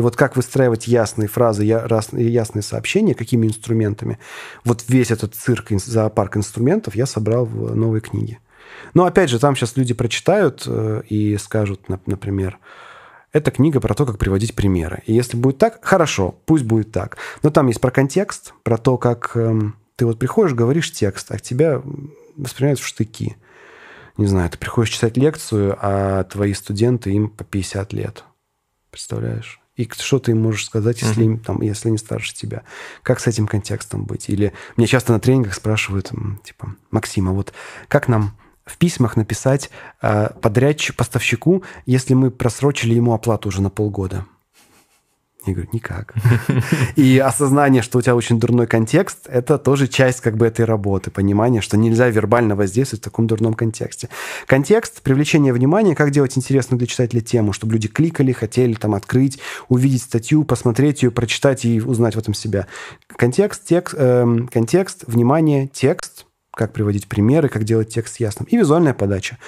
[0.00, 4.18] И вот как выстраивать ясные фразы, ясные сообщения, какими инструментами,
[4.64, 8.38] вот весь этот цирк, зоопарк инструментов я собрал в новой книге.
[8.94, 12.58] Но опять же, там сейчас люди прочитают э, и скажут, нап- например,
[13.30, 15.02] это книга про то, как приводить примеры.
[15.04, 17.18] И если будет так, хорошо, пусть будет так.
[17.42, 21.38] Но там есть про контекст, про то, как эм, ты вот приходишь, говоришь текст, а
[21.38, 21.82] тебя
[22.38, 23.36] воспринимают в штыки.
[24.16, 28.24] Не знаю, ты приходишь читать лекцию, а твои студенты им по 50 лет.
[28.90, 29.60] Представляешь?
[29.76, 31.44] И что ты им можешь сказать, если, mm-hmm.
[31.44, 32.64] там, если они старше тебя?
[33.02, 34.28] Как с этим контекстом быть?
[34.28, 36.10] Или мне часто на тренингах спрашивают,
[36.44, 37.52] типа, Максима, вот
[37.88, 39.70] как нам в письмах написать
[40.02, 44.26] э, подрядчику, поставщику, если мы просрочили ему оплату уже на полгода?
[45.46, 46.14] Я говорю, никак.
[46.96, 51.10] И осознание, что у тебя очень дурной контекст, это тоже часть как бы этой работы,
[51.10, 54.10] понимание, что нельзя вербально воздействовать в таком дурном контексте.
[54.46, 59.38] Контекст, привлечение внимания, как делать интересную для читателя тему, чтобы люди кликали, хотели там открыть,
[59.68, 62.66] увидеть статью, посмотреть ее, прочитать и узнать в этом себя.
[63.06, 68.46] Контекст, текст, э, контекст, внимание, текст, как приводить примеры, как делать текст ясным.
[68.50, 69.38] И визуальная подача.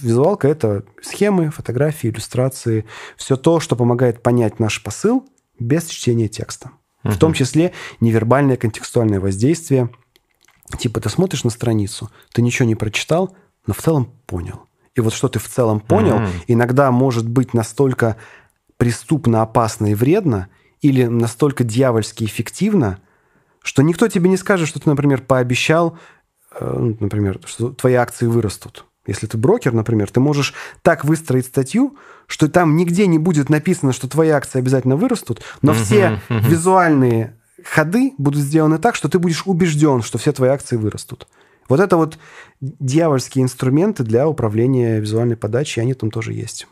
[0.00, 2.86] Визуалка– это схемы, фотографии, иллюстрации,
[3.18, 5.28] все то, что помогает понять наш посыл
[5.58, 6.70] без чтения текста.
[7.04, 7.14] Угу.
[7.14, 9.90] В том числе невербальное контекстуальное воздействие.
[10.78, 13.36] Типа ты смотришь на страницу, ты ничего не прочитал,
[13.66, 14.62] но в целом понял.
[14.94, 18.16] И вот что ты в целом понял, mm иногда может быть настолько
[18.76, 20.48] преступно, опасно и вредно,
[20.80, 22.98] или настолько дьявольски эффективно,
[23.62, 25.96] что никто тебе не скажет, что ты, например, пообещал,
[26.58, 28.84] э, ну, например, что твои акции вырастут.
[29.06, 31.96] Если ты брокер, например, ты можешь так выстроить статью,
[32.26, 38.12] что там нигде не будет написано, что твои акции обязательно вырастут, но все визуальные ходы
[38.18, 41.26] будут сделаны так, что ты будешь убежден, что все твои акции вырастут.
[41.68, 42.18] Вот это вот
[42.60, 46.66] дьявольские инструменты для управления визуальной подачей, они там тоже есть.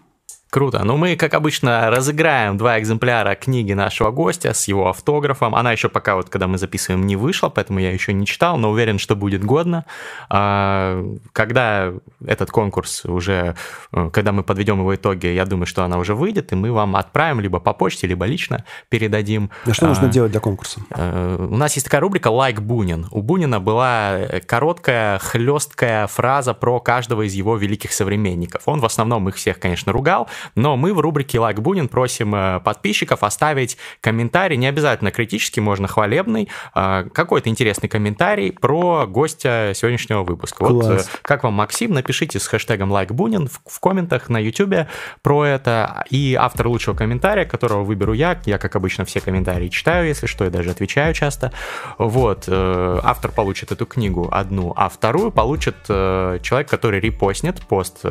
[0.51, 0.83] Круто.
[0.85, 5.55] Ну, мы, как обычно, разыграем два экземпляра книги нашего гостя с его автографом.
[5.55, 8.71] Она еще пока, вот, когда мы записываем, не вышла, поэтому я еще не читал, но
[8.71, 9.85] уверен, что будет годно.
[10.29, 11.93] А, когда
[12.27, 13.55] этот конкурс уже,
[13.93, 16.97] э, когда мы подведем его итоги, я думаю, что она уже выйдет, и мы вам
[16.97, 19.51] отправим либо по почте, либо лично передадим.
[19.67, 20.81] А что нужно делать для конкурса?
[20.91, 23.07] Э, у нас есть такая рубрика «Like Бунин».
[23.13, 28.63] У Бунина была короткая, хлесткая фраза про каждого из его великих современников.
[28.67, 32.61] Он в основном их всех, конечно, ругал, но мы в рубрике «Like Бунин» просим э,
[32.61, 40.23] подписчиков оставить комментарий, не обязательно критический, можно хвалебный, а, какой-то интересный комментарий про гостя сегодняшнего
[40.23, 40.65] выпуска.
[40.65, 40.87] Класс.
[40.87, 44.89] Вот э, как вам, Максим, напишите с хэштегом «Лайк Бунин» в, в комментах на YouTube
[45.23, 50.07] про это, и автор лучшего комментария, которого выберу я, я, как обычно, все комментарии читаю,
[50.07, 51.53] если что, и даже отвечаю часто.
[51.99, 58.05] Вот, э, автор получит эту книгу одну, а вторую получит человек, который репостнет пост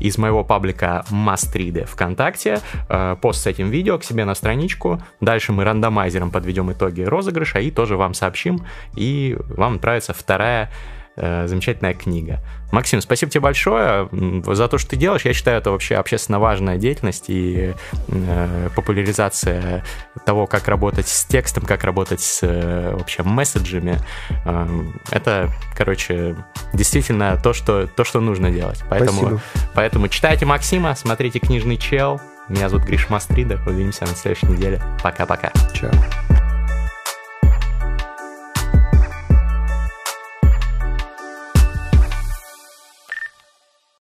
[0.00, 5.02] из моего паблика Must Read ВКонтакте, э, пост с этим видео к себе на страничку.
[5.20, 8.64] Дальше мы рандомайзером подведем итоги розыгрыша и тоже вам сообщим,
[8.94, 10.70] и вам отправится вторая
[11.18, 12.40] замечательная книга.
[12.70, 14.08] Максим, спасибо тебе большое
[14.44, 15.22] за то, что ты делаешь.
[15.24, 17.74] Я считаю, это вообще общественно важная деятельность и
[18.08, 19.84] э, популяризация
[20.26, 23.98] того, как работать с текстом, как работать с э, вообще месседжами.
[24.44, 24.66] Э,
[25.10, 26.36] это, короче,
[26.74, 28.82] действительно то, что, то, что нужно делать.
[28.90, 29.40] Поэтому,
[29.74, 32.20] поэтому читайте Максима, смотрите «Книжный чел».
[32.48, 33.60] Меня зовут Гриш Мастридер.
[33.66, 34.80] Увидимся на следующей неделе.
[35.02, 35.52] Пока-пока.
[35.74, 35.90] Чао.